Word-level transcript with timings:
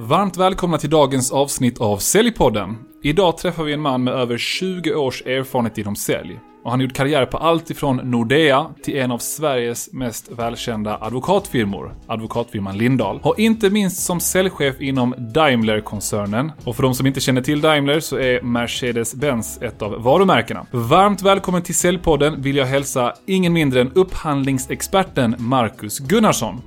Varmt 0.00 0.36
välkomna 0.36 0.78
till 0.78 0.90
dagens 0.90 1.32
avsnitt 1.32 1.80
av 1.80 1.98
Säljpodden. 1.98 2.76
Idag 3.02 3.38
träffar 3.38 3.64
vi 3.64 3.72
en 3.72 3.80
man 3.80 4.04
med 4.04 4.14
över 4.14 4.38
20 4.38 4.94
års 4.94 5.22
erfarenhet 5.22 5.78
inom 5.78 5.96
sälj. 5.96 6.40
Och 6.64 6.70
han 6.70 6.80
har 6.80 6.84
gjort 6.84 6.96
karriär 6.96 7.26
på 7.26 7.36
allt 7.36 7.70
ifrån 7.70 7.96
Nordea 7.96 8.66
till 8.82 8.96
en 8.96 9.10
av 9.10 9.18
Sveriges 9.18 9.92
mest 9.92 10.32
välkända 10.32 10.98
advokatfirmor, 11.00 11.94
advokatfirman 12.06 12.78
Lindahl. 12.78 13.20
Och 13.22 13.38
inte 13.38 13.70
minst 13.70 14.02
som 14.02 14.20
säljchef 14.20 14.80
inom 14.80 15.14
Daimler-koncernen. 15.18 16.52
Och 16.64 16.76
för 16.76 16.82
de 16.82 16.94
som 16.94 17.06
inte 17.06 17.20
känner 17.20 17.42
till 17.42 17.60
Daimler 17.60 18.00
så 18.00 18.16
är 18.16 18.40
Mercedes-Benz 18.40 19.62
ett 19.62 19.82
av 19.82 20.02
varumärkena. 20.02 20.66
Varmt 20.70 21.22
välkommen 21.22 21.62
till 21.62 21.74
Säljpodden 21.74 22.42
vill 22.42 22.56
jag 22.56 22.66
hälsa 22.66 23.14
ingen 23.26 23.52
mindre 23.52 23.80
än 23.80 23.92
upphandlingsexperten 23.92 25.34
Marcus 25.38 25.98
Gunnarsson. 25.98 26.60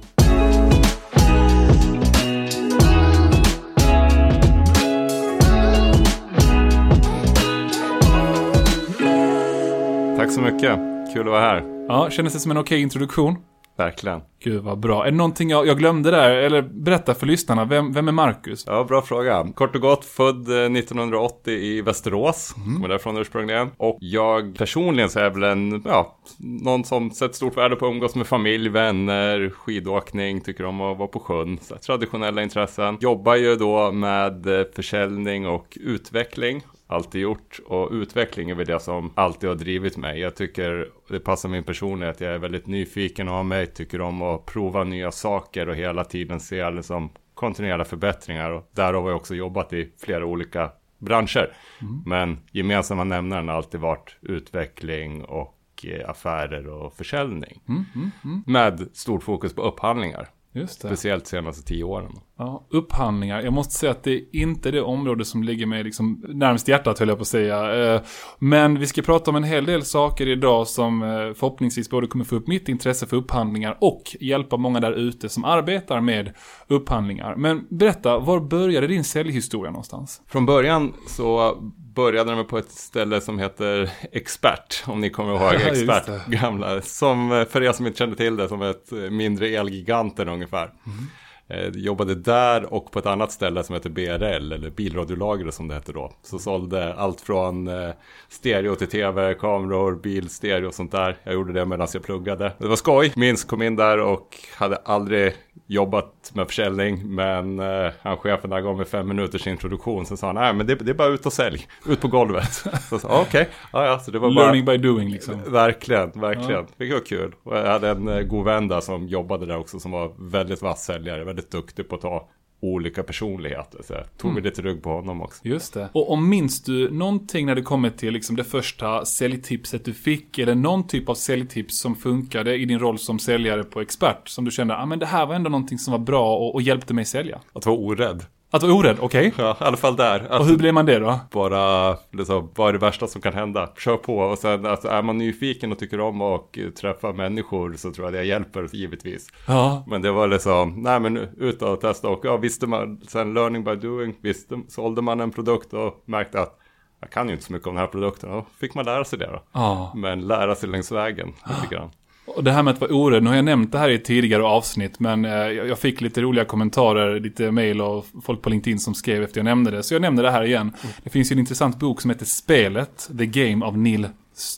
Tack 10.27 10.36
så 10.36 10.41
mycket. 10.41 10.80
Kul 11.13 11.22
att 11.22 11.27
vara 11.27 11.41
här. 11.41 11.86
Ja, 11.88 12.09
kändes 12.09 12.34
det 12.34 12.40
som 12.40 12.52
en 12.52 12.58
okej 12.58 12.81
introduktion? 12.81 13.36
Verkligen. 13.77 14.22
Gud 14.44 14.63
vad 14.63 14.80
bra. 14.80 15.05
Är 15.05 15.12
det 15.12 15.17
någonting 15.17 15.50
jag, 15.50 15.67
jag 15.67 15.77
glömde 15.77 16.12
där? 16.12 16.31
Eller 16.31 16.62
berätta 16.62 17.13
för 17.13 17.26
lyssnarna, 17.26 17.66
vem, 17.66 17.94
vem 17.94 18.08
är 18.08 18.12
Marcus? 18.12 18.63
Ja, 18.67 18.84
bra 18.84 19.02
fråga. 19.02 19.48
Kort 19.55 19.76
och 19.76 19.81
gott 19.81 20.05
född 20.05 20.50
eh, 20.50 20.77
1980 20.77 21.53
i 21.53 21.81
Västerås. 21.81 22.55
Mm. 22.58 22.81
Var 22.81 22.90
därifrån 22.90 23.17
ursprungligen. 23.17 23.70
Och 23.77 23.98
jag 24.02 24.58
personligen 24.58 25.09
så 25.09 25.20
är 25.20 25.30
väl 25.30 25.44
en, 25.44 25.81
ja, 25.86 26.17
någon 26.38 26.84
som 26.84 27.12
sätter 27.12 27.36
stort 27.36 27.58
värde 27.58 27.75
på 27.75 27.86
att 27.86 27.91
umgås 27.91 28.16
med 28.16 28.28
familj, 28.28 28.70
vänner, 28.70 29.50
skidåkning, 29.50 30.41
tycker 30.41 30.66
om 30.66 30.81
att 30.81 30.98
vara 30.98 31.08
på 31.08 31.20
sjön. 31.20 31.59
Så 31.62 31.75
traditionella 31.75 32.44
intressen. 32.44 32.98
Jobbar 33.00 33.36
ju 33.36 33.55
då 33.55 33.91
med 33.91 34.59
eh, 34.59 34.66
försäljning 34.75 35.48
och 35.48 35.78
utveckling 35.81 36.64
alltid 36.88 37.22
gjort. 37.22 37.59
Och 37.66 37.89
utveckling 37.92 38.50
är 38.50 38.56
väl 38.56 38.66
det 38.66 38.80
som 38.80 39.11
alltid 39.16 39.50
har 39.50 39.56
drivit 39.56 39.98
mig. 39.98 40.20
Jag 40.20 40.36
tycker 40.36 40.89
det 41.08 41.20
passar 41.20 41.50
min 41.50 41.64
personlighet. 41.64 42.22
Jag 42.22 42.34
är 42.34 42.38
väldigt 42.38 42.67
nyfiken 42.67 43.28
av 43.28 43.45
mig, 43.45 43.67
tycker 43.67 44.02
om 44.02 44.22
att 44.22 44.45
prova 44.45 44.84
nya 44.84 45.11
saker 45.11 45.70
och 45.70 45.76
hela 45.76 46.03
tiden 46.03 46.39
se 46.39 46.70
liksom 46.70 47.09
kontinuerliga 47.34 47.86
förbättringar. 47.86 48.52
Och 48.52 48.70
därav 48.72 49.03
har 49.03 49.09
jag 49.09 49.17
också 49.17 49.36
jobbat 49.36 49.73
i 49.73 49.92
flera 49.98 50.26
olika 50.26 50.72
branscher. 50.98 51.53
Mm. 51.81 52.03
Men 52.06 52.38
gemensamma 52.52 53.04
nämnaren 53.04 53.48
har 53.48 53.56
alltid 53.56 53.80
varit 53.80 54.17
utveckling 54.22 55.26
och 55.26 55.86
eh, 55.88 56.09
affärer 56.09 56.67
och 56.67 56.94
försäljning. 56.94 57.61
Mm, 57.67 57.86
mm, 57.95 58.11
mm. 58.23 58.44
Med 58.48 58.89
stort 58.94 59.23
fokus 59.23 59.56
på 59.56 59.61
upphandlingar. 59.61 60.30
Speciellt 60.67 61.23
de 61.23 61.30
senaste 61.30 61.67
tio 61.67 61.83
åren. 61.83 62.11
Ja, 62.39 62.67
upphandlingar. 62.69 63.41
Jag 63.41 63.53
måste 63.53 63.73
säga 63.73 63.91
att 63.91 64.03
det 64.03 64.11
är 64.11 64.21
inte 64.31 64.71
det 64.71 64.81
område 64.81 65.25
som 65.25 65.43
ligger 65.43 65.66
mig 65.66 65.83
liksom 65.83 66.25
närmast 66.27 66.67
hjärtat 66.67 66.99
höll 66.99 67.07
jag 67.07 67.17
på 67.17 67.21
att 67.21 67.27
säga. 67.27 67.93
Eh, 67.95 68.02
men 68.39 68.80
vi 68.80 68.88
ska 68.88 69.02
prata 69.02 69.31
om 69.31 69.35
en 69.35 69.43
hel 69.43 69.66
del 69.66 69.83
saker 69.83 70.27
idag 70.27 70.67
som 70.67 71.03
eh, 71.03 71.08
förhoppningsvis 71.09 71.89
både 71.89 72.08
kommer 72.08 72.25
få 72.25 72.35
upp 72.35 72.47
mitt 72.47 72.69
intresse 72.69 73.08
för 73.08 73.17
upphandlingar 73.17 73.77
och 73.81 74.15
hjälpa 74.19 74.58
många 74.58 74.80
där 74.80 74.91
ute 74.91 75.30
som 75.30 75.45
arbetar 75.45 76.02
med 76.02 76.33
upphandlingar. 76.67 77.35
Men 77.35 77.67
berätta, 77.69 78.19
var 78.19 78.39
började 78.39 78.88
din 78.88 79.03
säljhistoria 79.03 79.71
någonstans? 79.71 80.21
Från 80.27 80.45
början 80.45 80.93
så 81.08 81.58
började 81.95 82.35
de 82.35 82.47
på 82.47 82.58
ett 82.58 82.71
ställe 82.71 83.21
som 83.21 83.39
heter 83.39 83.89
Expert, 84.11 84.83
om 84.88 85.02
ni 85.02 85.09
kommer 85.09 85.31
ihåg 85.31 85.53
Expert, 85.67 86.27
gamla, 86.27 86.81
som 86.81 87.45
för 87.49 87.63
er 87.63 87.71
som 87.71 87.88
inte 87.88 87.97
kände 87.97 88.15
till 88.15 88.38
det, 88.38 88.47
som 88.47 88.61
ett 88.61 88.91
mindre 89.11 89.47
Elgiganten 89.47 90.30
ungefär. 90.30 90.63
Mm. 90.85 91.08
Eh, 91.50 91.70
jobbade 91.70 92.16
där 92.16 92.73
och 92.73 92.92
på 92.92 93.00
ett 93.00 93.06
annat 93.06 93.31
ställe 93.31 93.64
som 93.64 93.73
heter 93.76 93.90
BRL, 93.90 94.52
eller 94.52 94.70
bilradiolagret 94.70 95.54
som 95.54 95.67
det 95.67 95.73
hette 95.73 95.92
då. 95.92 96.12
Så 96.23 96.39
sålde 96.39 96.94
allt 96.94 97.22
från 97.22 97.67
eh, 97.67 97.89
stereo 98.30 98.76
till 98.76 98.88
tv, 98.88 99.34
kameror, 99.34 99.95
bil, 99.95 100.30
stereo 100.30 100.67
och 100.67 100.73
sånt 100.73 100.92
där. 100.92 101.17
Jag 101.23 101.33
gjorde 101.33 101.54
det 101.54 101.66
medan 101.66 101.88
jag 101.94 102.04
pluggade. 102.04 102.52
Det 102.58 102.67
var 102.67 102.76
skoj. 102.76 103.14
Minns 103.16 103.44
kom 103.44 103.61
in 103.61 103.76
där 103.76 103.99
och 103.99 104.38
hade 104.55 104.76
aldrig 104.76 105.33
jobbat 105.67 106.32
med 106.33 106.48
försäljning. 106.48 107.16
Men 107.16 107.60
eh, 107.60 107.92
han 108.02 108.17
chefen 108.17 108.50
gav 108.50 108.78
mig 108.78 108.86
fem 108.86 109.08
minuters 109.08 109.48
introduktion. 109.48 110.05
Så 110.05 110.17
sa 110.17 110.28
han, 110.28 110.36
nej 110.36 110.54
men 110.54 110.67
det, 110.67 110.76
det 110.76 110.92
är 110.92 110.95
bara 110.95 111.08
ut 111.08 111.26
och 111.26 111.33
sälj. 111.33 111.67
Ut 111.88 112.02
på 112.02 112.08
golvet. 112.08 112.64
okej. 112.92 113.22
Okay. 113.22 113.45
Ja, 113.73 113.86
ja, 113.86 114.00
så 114.00 114.11
det 114.11 114.20
var 114.20 114.30
Learning 114.30 114.66
bara... 114.66 114.77
by 114.77 114.88
doing 114.88 115.10
liksom. 115.10 115.42
Verkligen, 115.48 116.11
verkligen. 116.11 116.52
Ja. 116.52 116.66
Det 116.77 116.94
var 116.94 117.06
kul. 117.06 117.36
Och 117.44 117.58
jag 117.58 117.66
hade 117.66 117.89
en 117.89 118.08
eh, 118.08 118.22
god 118.22 118.45
vän 118.45 118.67
där 118.67 118.82
som 118.82 119.08
jobbade 119.08 119.45
där 119.45 119.58
också. 119.58 119.80
Som 119.80 119.92
var 119.92 120.11
väldigt 120.17 120.61
vass 120.61 120.83
säljare. 120.83 121.23
Väldigt 121.23 121.52
duktig 121.52 121.89
på 121.89 121.95
att 121.95 122.02
ta 122.02 122.30
olika 122.60 123.04
personligheter. 123.04 123.80
Så 123.84 123.94
jag 123.94 124.18
tog 124.18 124.32
mm. 124.32 124.44
lite 124.44 124.62
rugg 124.62 124.84
på 124.84 124.90
honom 124.90 125.22
också. 125.22 125.48
Just 125.48 125.73
det. 125.73 125.90
Och 125.92 126.12
om 126.12 126.30
minns 126.30 126.64
du 126.64 126.92
någonting 126.92 127.45
när 127.45 127.56
det 127.56 127.62
kommer 127.62 127.90
till 127.90 128.13
liksom 128.13 128.36
det 128.36 128.44
första 128.44 129.06
säljtipset 129.06 129.86
du 129.86 129.94
fick? 129.94 130.40
Eller 130.40 130.56
någon 130.56 130.88
typ 130.88 131.10
av 131.10 131.16
säljtips 131.16 131.80
som 131.80 131.95
funkade 131.95 132.56
i 132.56 132.66
din 132.66 132.80
roll 132.80 133.00
som 133.00 133.19
säljare 133.19 133.63
på 133.63 133.81
Expert? 133.81 134.30
Som 134.30 134.45
du 134.45 134.51
kände, 134.51 134.78
ah, 134.78 134.86
men 134.86 135.00
det 135.00 135.06
här 135.06 135.25
var 135.25 135.36
ändå 135.36 135.50
någonting 135.50 135.78
som 135.78 135.92
var 135.92 136.00
bra 136.00 136.38
och, 136.38 136.56
och 136.56 136.62
hjälpte 136.62 136.94
mig 136.94 137.06
sälja. 137.06 137.42
Att 137.54 137.66
vara 137.66 137.78
orädd. 137.78 138.24
Att 138.51 138.63
vara 138.63 138.74
orädd, 138.74 138.97
okej. 139.00 139.27
Okay. 139.27 139.45
Ja, 139.45 139.57
i 139.62 139.63
alla 139.63 139.77
fall 139.77 139.95
där. 139.95 140.19
Att 140.30 140.39
och 140.39 140.45
hur 140.45 140.57
blir 140.57 140.71
man 140.71 140.85
det 140.85 141.00
då? 141.00 141.19
Bara, 141.31 141.95
liksom, 142.12 142.51
vad 142.56 142.69
är 142.69 142.74
det 142.74 142.80
värsta 142.80 143.07
som 143.07 143.21
kan 143.21 143.33
hända? 143.33 143.69
Kör 143.77 143.97
på. 143.97 144.18
Och 144.18 144.38
sen, 144.38 144.65
alltså, 144.65 144.88
är 144.88 145.01
man 145.01 145.18
nyfiken 145.18 145.71
och 145.71 145.80
tycker 145.80 146.00
om 146.00 146.21
att 146.21 146.57
träffa 146.81 147.13
människor 147.13 147.74
så 147.74 147.91
tror 147.91 148.07
jag 148.07 148.13
det 148.13 148.24
hjälper, 148.24 148.69
givetvis. 148.74 149.27
Ja. 149.47 149.83
Men 149.88 150.01
det 150.01 150.12
var 150.12 150.27
liksom, 150.27 150.81
nej 150.81 151.00
men 151.00 151.18
ut 151.18 151.62
och 151.62 151.81
testa. 151.81 152.09
Och 152.09 152.25
ja, 152.25 152.38
visste 152.38 152.68
man, 152.68 153.01
sen 153.07 153.33
learning 153.33 153.63
by 153.63 153.75
doing, 153.75 154.15
visste, 154.21 154.62
sålde 154.68 155.01
man 155.01 155.19
en 155.19 155.31
produkt 155.31 155.74
och 155.74 156.03
märkte 156.06 156.41
att 156.41 156.59
jag 157.00 157.09
kan 157.12 157.27
ju 157.27 157.33
inte 157.33 157.45
så 157.45 157.53
mycket 157.53 157.68
om 157.68 157.75
den 157.75 157.81
här 157.81 157.91
produkten. 157.91 158.31
Då 158.31 158.45
fick 158.59 158.75
man 158.75 158.85
lära 158.85 159.06
sig 159.06 159.19
det 159.19 159.27
då. 159.27 159.44
Ja. 159.51 159.94
Men 159.95 160.27
lära 160.27 160.56
sig 160.56 160.69
längs 160.69 160.91
vägen 160.91 161.27
lite 161.27 161.75
grann. 161.75 161.89
Och 162.27 162.44
det 162.44 162.51
här 162.51 162.63
med 162.63 162.74
att 162.74 162.81
vara 162.81 162.94
orädd, 162.94 163.24
nu 163.24 163.30
har 163.30 163.36
jag 163.36 163.45
nämnt 163.45 163.71
det 163.71 163.80
här 163.80 163.89
i 163.89 164.00
tidigare 164.00 164.44
avsnitt, 164.44 165.00
men 165.00 165.25
eh, 165.25 165.31
jag 165.31 165.80
fick 165.80 166.01
lite 166.01 166.21
roliga 166.21 166.45
kommentarer, 166.45 167.19
lite 167.19 167.51
mail 167.51 167.81
och 167.81 168.06
folk 168.24 168.42
på 168.42 168.50
LinkedIn 168.50 168.80
som 168.80 168.94
skrev 168.94 169.24
efter 169.24 169.39
jag 169.39 169.45
nämnde 169.45 169.71
det. 169.71 169.83
Så 169.83 169.94
jag 169.94 170.01
nämner 170.01 170.24
det 170.24 170.31
här 170.31 170.44
igen. 170.44 170.62
Mm. 170.62 170.94
Det 171.04 171.10
finns 171.10 171.31
ju 171.31 171.33
en 171.33 171.39
intressant 171.39 171.80
bok 171.80 172.01
som 172.01 172.10
heter 172.10 172.25
Spelet, 172.25 173.10
The 173.18 173.25
Game 173.25 173.65
av 173.65 173.77
Neil 173.77 174.07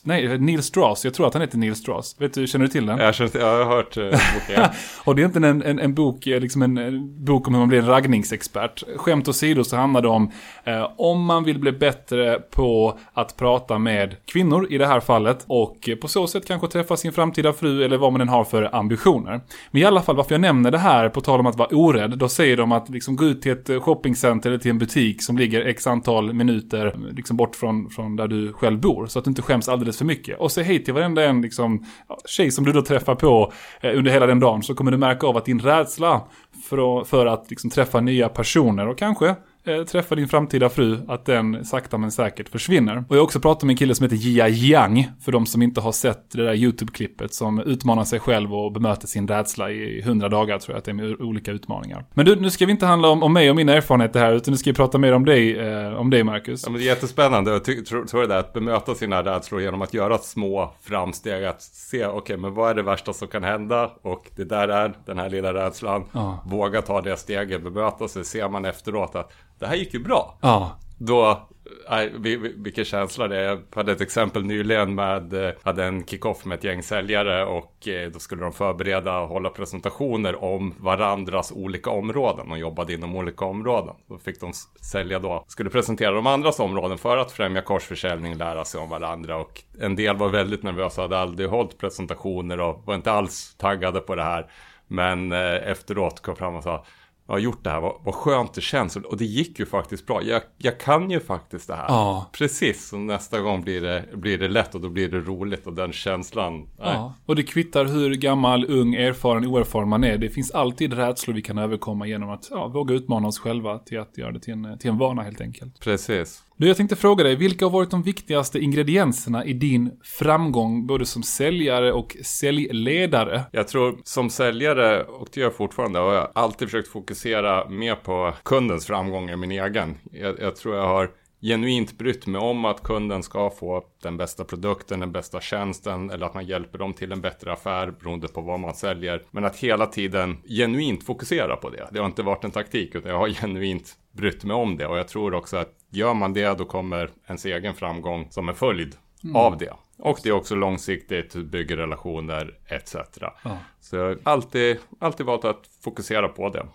Nej, 0.04 0.38
Neil 0.38 0.62
Strauss. 0.62 1.04
Jag 1.04 1.14
tror 1.14 1.26
att 1.26 1.34
han 1.34 1.40
heter 1.40 1.58
Neil 1.58 1.76
Strauss. 1.76 2.16
Vet 2.18 2.34
du, 2.34 2.46
känner 2.46 2.64
du 2.64 2.70
till 2.70 2.86
den? 2.86 2.98
Jag, 2.98 3.14
känner, 3.14 3.38
jag 3.38 3.64
har 3.64 3.76
hört 3.76 3.96
uh, 3.96 4.04
boken. 4.04 4.64
och 5.04 5.16
det 5.16 5.22
är 5.22 5.26
inte 5.26 5.38
en, 5.38 5.62
en, 5.62 5.78
en 5.78 5.94
bok, 5.94 6.26
eh, 6.26 6.40
liksom 6.40 6.62
en, 6.62 6.78
en, 6.78 7.24
bok 7.24 7.48
om 7.48 7.54
hur 7.54 7.60
man 7.60 7.68
blir 7.68 7.78
en 7.78 7.86
raggningsexpert. 7.86 8.82
Skämt 8.96 9.28
åsido 9.28 9.64
så 9.64 9.76
handlar 9.76 10.02
det 10.02 10.08
om 10.08 10.30
eh, 10.64 10.88
om 10.96 11.24
man 11.24 11.44
vill 11.44 11.58
bli 11.58 11.72
bättre 11.72 12.40
på 12.50 12.98
att 13.12 13.36
prata 13.36 13.78
med 13.78 14.16
kvinnor 14.24 14.66
i 14.70 14.78
det 14.78 14.86
här 14.86 15.00
fallet 15.00 15.44
och 15.46 15.88
på 16.00 16.08
så 16.08 16.26
sätt 16.26 16.46
kanske 16.46 16.68
träffa 16.68 16.96
sin 16.96 17.12
framtida 17.12 17.52
fru 17.52 17.84
eller 17.84 17.96
vad 17.96 18.12
man 18.12 18.20
än 18.20 18.28
har 18.28 18.44
för 18.44 18.74
ambitioner. 18.74 19.40
Men 19.70 19.82
i 19.82 19.84
alla 19.84 20.02
fall 20.02 20.16
varför 20.16 20.34
jag 20.34 20.40
nämner 20.40 20.70
det 20.70 20.78
här 20.78 21.08
på 21.08 21.20
tal 21.20 21.40
om 21.40 21.46
att 21.46 21.56
vara 21.56 21.68
orädd, 21.68 22.18
då 22.18 22.28
säger 22.28 22.56
de 22.56 22.72
att 22.72 22.88
liksom 22.88 23.16
gå 23.16 23.24
ut 23.24 23.42
till 23.42 23.52
ett 23.52 23.82
shoppingcenter 23.82 24.50
eller 24.50 24.58
till 24.58 24.70
en 24.70 24.78
butik 24.78 25.22
som 25.22 25.38
ligger 25.38 25.66
x 25.66 25.86
antal 25.86 26.32
minuter 26.32 26.96
liksom 27.12 27.36
bort 27.36 27.56
från, 27.56 27.90
från 27.90 28.16
där 28.16 28.28
du 28.28 28.52
själv 28.52 28.80
bor 28.80 29.06
så 29.06 29.18
att 29.18 29.24
du 29.24 29.30
inte 29.30 29.42
skäms 29.42 29.68
alldeles 29.70 29.98
för 29.98 30.04
mycket. 30.04 30.38
Och 30.38 30.52
säg 30.52 30.64
hej 30.64 30.84
till 30.84 30.94
varenda 30.94 31.24
en 31.24 31.42
liksom, 31.42 31.84
tjej 32.26 32.50
som 32.50 32.64
du 32.64 32.72
då 32.72 32.82
träffar 32.82 33.14
på 33.14 33.52
eh, 33.80 33.98
under 33.98 34.10
hela 34.10 34.26
den 34.26 34.40
dagen 34.40 34.62
så 34.62 34.74
kommer 34.74 34.90
du 34.90 34.96
märka 34.96 35.26
av 35.26 35.36
att 35.36 35.44
din 35.44 35.60
rädsla 35.60 36.20
för 36.68 37.00
att, 37.00 37.08
för 37.08 37.26
att 37.26 37.50
liksom, 37.50 37.70
träffa 37.70 38.00
nya 38.00 38.28
personer 38.28 38.88
och 38.88 38.98
kanske 38.98 39.34
eh, 39.64 39.84
träffa 39.84 40.14
din 40.14 40.28
framtida 40.28 40.68
fru, 40.68 40.98
att 41.08 41.24
den 41.24 41.64
sakta 41.64 41.98
men 41.98 42.12
säkert 42.12 42.48
försvinner. 42.48 42.96
Och 43.08 43.16
jag 43.16 43.20
har 43.20 43.24
också 43.24 43.40
pratat 43.40 43.62
med 43.62 43.72
en 43.72 43.76
kille 43.76 43.94
som 43.94 44.04
heter 44.04 44.16
Jia 44.16 44.48
Yang, 44.48 45.10
för 45.20 45.32
de 45.32 45.46
som 45.46 45.62
inte 45.62 45.80
har 45.80 45.92
sett 45.92 46.30
det 46.30 46.44
där 46.44 46.54
YouTube-klippet 46.54 47.34
som 47.34 47.58
utmanar 47.58 48.04
sig 48.04 48.20
själv 48.20 48.54
och 48.54 48.72
bemöter 48.72 49.06
sin 49.06 49.28
rädsla 49.28 49.70
i 49.70 50.02
hundra 50.02 50.28
dagar 50.28 50.58
tror 50.58 50.74
jag 50.74 50.78
att 50.78 50.84
det 50.84 50.90
är 50.90 50.94
med 50.94 51.20
olika 51.20 51.52
utmaningar. 51.52 52.04
Men 52.14 52.26
du, 52.26 52.36
nu 52.36 52.50
ska 52.50 52.66
vi 52.66 52.72
inte 52.72 52.86
handla 52.86 53.08
om, 53.08 53.22
om 53.22 53.32
mig 53.32 53.50
och 53.50 53.56
mina 53.56 53.72
erfarenheter 53.72 54.20
här, 54.20 54.32
utan 54.32 54.52
nu 54.52 54.58
ska 54.58 54.70
vi 54.70 54.74
prata 54.74 54.98
mer 54.98 55.12
om 55.12 55.24
dig, 55.24 55.58
eh, 55.58 55.92
om 55.92 56.10
dig 56.10 56.24
Marcus. 56.24 56.62
Ja, 56.64 56.70
men 56.70 56.80
det 56.80 56.84
är 56.84 56.86
jättespännande, 56.86 57.50
jag 57.50 57.64
tror, 57.64 58.04
tror 58.04 58.26
det 58.26 58.38
att 58.38 58.52
bemöta 58.52 58.94
sina 58.94 59.22
rädslor 59.22 59.60
genom 59.60 59.82
att 59.82 59.94
göra 59.94 60.18
små 60.18 60.74
framsteg, 60.80 61.44
att 61.44 61.62
se, 61.62 62.06
okej, 62.06 62.18
okay, 62.18 62.36
men 62.36 62.54
vad 62.54 62.70
är 62.70 62.74
det 62.74 62.82
värsta 62.82 63.12
som 63.12 63.28
kan 63.28 63.44
hända? 63.44 63.90
Och 64.02 64.30
det 64.36 64.44
där 64.44 64.68
är 64.68 64.94
den 65.06 65.18
här 65.18 65.30
lilla 65.30 65.54
rädslan. 65.54 66.04
Ja. 66.12 66.44
Våga 66.46 66.82
ta 66.82 67.00
det 67.00 67.16
steget, 67.16 67.62
bemöta 67.62 68.08
sig, 68.08 68.24
ser 68.24 68.48
man 68.48 68.64
efteråt 68.64 69.14
att 69.14 69.32
det 69.60 69.66
här 69.66 69.76
gick 69.76 69.94
ju 69.94 70.00
bra. 70.00 70.38
Ja. 70.40 70.76
Då, 70.98 71.48
nej, 71.90 72.12
vilken 72.56 72.84
känsla 72.84 73.28
det 73.28 73.36
är. 73.36 73.42
Jag 73.42 73.60
hade 73.74 73.92
ett 73.92 74.00
exempel 74.00 74.44
nyligen 74.44 74.94
med, 74.94 75.32
eh, 75.32 75.50
hade 75.62 75.84
en 75.84 76.04
kickoff 76.04 76.44
med 76.44 76.58
ett 76.58 76.64
gäng 76.64 76.82
säljare 76.82 77.44
och 77.44 77.88
eh, 77.88 78.10
då 78.10 78.18
skulle 78.18 78.42
de 78.42 78.52
förbereda 78.52 79.18
och 79.18 79.28
hålla 79.28 79.50
presentationer 79.50 80.44
om 80.44 80.74
varandras 80.78 81.52
olika 81.52 81.90
områden. 81.90 82.48
De 82.48 82.58
jobbade 82.58 82.92
inom 82.92 83.16
olika 83.16 83.44
områden. 83.44 83.94
Då 84.08 84.18
fick 84.18 84.40
de 84.40 84.52
sälja 84.92 85.18
då, 85.18 85.44
skulle 85.48 85.70
presentera 85.70 86.12
de 86.12 86.26
andras 86.26 86.60
områden 86.60 86.98
för 86.98 87.16
att 87.16 87.32
främja 87.32 87.62
korsförsäljning, 87.62 88.34
lära 88.34 88.64
sig 88.64 88.80
om 88.80 88.88
varandra 88.88 89.36
och 89.36 89.62
en 89.80 89.96
del 89.96 90.16
var 90.16 90.28
väldigt 90.28 90.62
nervösa, 90.62 91.02
hade 91.02 91.18
aldrig 91.18 91.48
hållit 91.48 91.78
presentationer 91.78 92.60
och 92.60 92.82
var 92.84 92.94
inte 92.94 93.12
alls 93.12 93.54
taggade 93.58 94.00
på 94.00 94.14
det 94.14 94.22
här. 94.22 94.50
Men 94.86 95.32
eh, 95.32 95.70
efteråt 95.70 96.22
kom 96.22 96.36
fram 96.36 96.54
och 96.54 96.62
sa 96.62 96.84
jag 97.30 97.34
har 97.34 97.40
gjort 97.40 97.64
det 97.64 97.70
här, 97.70 97.80
vad, 97.80 97.94
vad 98.04 98.14
skönt 98.14 98.54
det 98.54 98.60
känns. 98.60 98.96
Och 98.96 99.16
det 99.16 99.24
gick 99.24 99.58
ju 99.58 99.66
faktiskt 99.66 100.06
bra. 100.06 100.22
Jag, 100.22 100.42
jag 100.58 100.80
kan 100.80 101.10
ju 101.10 101.20
faktiskt 101.20 101.68
det 101.68 101.74
här. 101.74 101.84
Ja. 101.88 102.30
Precis, 102.32 102.88
så 102.88 102.96
nästa 102.96 103.40
gång 103.40 103.62
blir 103.62 103.80
det, 103.80 104.04
blir 104.14 104.38
det 104.38 104.48
lätt 104.48 104.74
och 104.74 104.80
då 104.80 104.88
blir 104.88 105.08
det 105.08 105.20
roligt 105.20 105.66
och 105.66 105.72
den 105.72 105.92
känslan. 105.92 106.58
Nej. 106.58 106.66
Ja. 106.78 107.14
Och 107.26 107.36
det 107.36 107.42
kvittar 107.42 107.84
hur 107.84 108.14
gammal, 108.14 108.64
ung, 108.68 108.94
erfaren, 108.94 109.46
oerfaren 109.46 109.88
man 109.88 110.04
är. 110.04 110.18
Det 110.18 110.28
finns 110.28 110.50
alltid 110.50 110.92
rädslor 110.92 111.34
vi 111.34 111.42
kan 111.42 111.58
överkomma 111.58 112.06
genom 112.06 112.30
att 112.30 112.48
ja, 112.50 112.68
våga 112.68 112.94
utmana 112.94 113.28
oss 113.28 113.38
själva 113.38 113.78
till 113.78 114.00
att 114.00 114.18
göra 114.18 114.32
det 114.32 114.40
till 114.40 114.52
en, 114.52 114.78
till 114.78 114.90
en 114.90 114.98
vana 114.98 115.22
helt 115.22 115.40
enkelt. 115.40 115.80
Precis. 115.80 116.42
Du, 116.60 116.68
jag 116.68 116.76
tänkte 116.76 116.96
fråga 116.96 117.24
dig, 117.24 117.36
vilka 117.36 117.64
har 117.64 117.70
varit 117.70 117.90
de 117.90 118.02
viktigaste 118.02 118.58
ingredienserna 118.58 119.44
i 119.44 119.52
din 119.52 119.90
framgång, 120.02 120.86
både 120.86 121.06
som 121.06 121.22
säljare 121.22 121.92
och 121.92 122.16
säljledare? 122.22 123.42
Jag 123.52 123.68
tror 123.68 123.98
som 124.04 124.30
säljare, 124.30 125.04
och 125.04 125.28
det 125.32 125.40
gör 125.40 125.46
jag 125.46 125.54
fortfarande, 125.54 125.98
har 125.98 126.14
jag 126.14 126.30
alltid 126.34 126.68
försökt 126.68 126.88
fokusera 126.88 127.68
mer 127.68 127.94
på 127.94 128.34
kundens 128.42 128.86
framgång 128.86 129.30
än 129.30 129.40
min 129.40 129.50
egen. 129.50 129.94
Jag, 130.12 130.40
jag 130.40 130.56
tror 130.56 130.76
jag 130.76 130.88
har 130.88 131.10
genuint 131.42 131.98
brytt 131.98 132.26
mig 132.26 132.40
om 132.40 132.64
att 132.64 132.82
kunden 132.82 133.22
ska 133.22 133.50
få 133.50 133.84
den 134.02 134.16
bästa 134.16 134.44
produkten, 134.44 135.00
den 135.00 135.12
bästa 135.12 135.40
tjänsten 135.40 136.10
eller 136.10 136.26
att 136.26 136.34
man 136.34 136.46
hjälper 136.46 136.78
dem 136.78 136.92
till 136.92 137.12
en 137.12 137.20
bättre 137.20 137.52
affär 137.52 137.90
beroende 138.00 138.28
på 138.28 138.40
vad 138.40 138.60
man 138.60 138.74
säljer. 138.74 139.22
Men 139.30 139.44
att 139.44 139.56
hela 139.56 139.86
tiden 139.86 140.36
genuint 140.48 141.04
fokusera 141.04 141.56
på 141.56 141.70
det. 141.70 141.88
Det 141.92 141.98
har 141.98 142.06
inte 142.06 142.22
varit 142.22 142.44
en 142.44 142.50
taktik 142.50 142.94
utan 142.94 143.10
jag 143.10 143.18
har 143.18 143.28
genuint 143.40 143.96
brytt 144.12 144.44
mig 144.44 144.56
om 144.56 144.76
det 144.76 144.86
och 144.86 144.98
jag 144.98 145.08
tror 145.08 145.34
också 145.34 145.56
att 145.56 145.74
gör 145.90 146.14
man 146.14 146.32
det 146.32 146.58
då 146.58 146.64
kommer 146.64 147.10
ens 147.26 147.44
egen 147.44 147.74
framgång 147.74 148.30
som 148.30 148.48
en 148.48 148.54
följd 148.54 148.96
mm. 149.24 149.36
av 149.36 149.58
det. 149.58 149.72
Och 149.98 150.18
det 150.22 150.28
är 150.28 150.32
också 150.32 150.54
långsiktigt, 150.54 151.34
bygger 151.34 151.76
relationer 151.76 152.58
etc. 152.66 152.96
Ja. 153.20 153.58
Så 153.80 153.96
jag 153.96 154.04
har 154.04 154.18
alltid, 154.22 154.78
alltid 154.98 155.26
valt 155.26 155.44
att 155.44 155.66
fokusera 155.84 156.28
på 156.28 156.48
det. 156.48 156.66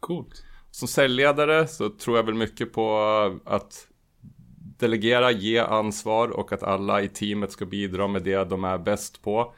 Coolt. 0.00 0.44
Som 0.70 0.88
säljledare 0.88 1.66
så 1.66 1.90
tror 1.90 2.16
jag 2.16 2.24
väl 2.24 2.34
mycket 2.34 2.72
på 2.72 2.98
att 3.44 3.88
delegera, 4.78 5.30
ge 5.30 5.58
ansvar 5.58 6.28
och 6.28 6.52
att 6.52 6.62
alla 6.62 7.02
i 7.02 7.08
teamet 7.08 7.52
ska 7.52 7.66
bidra 7.66 8.08
med 8.08 8.22
det 8.22 8.44
de 8.44 8.64
är 8.64 8.78
bäst 8.78 9.22
på. 9.22 9.54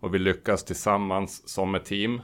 Och 0.00 0.14
vi 0.14 0.18
lyckas 0.18 0.64
tillsammans 0.64 1.48
som 1.48 1.74
ett 1.74 1.84
team. 1.84 2.20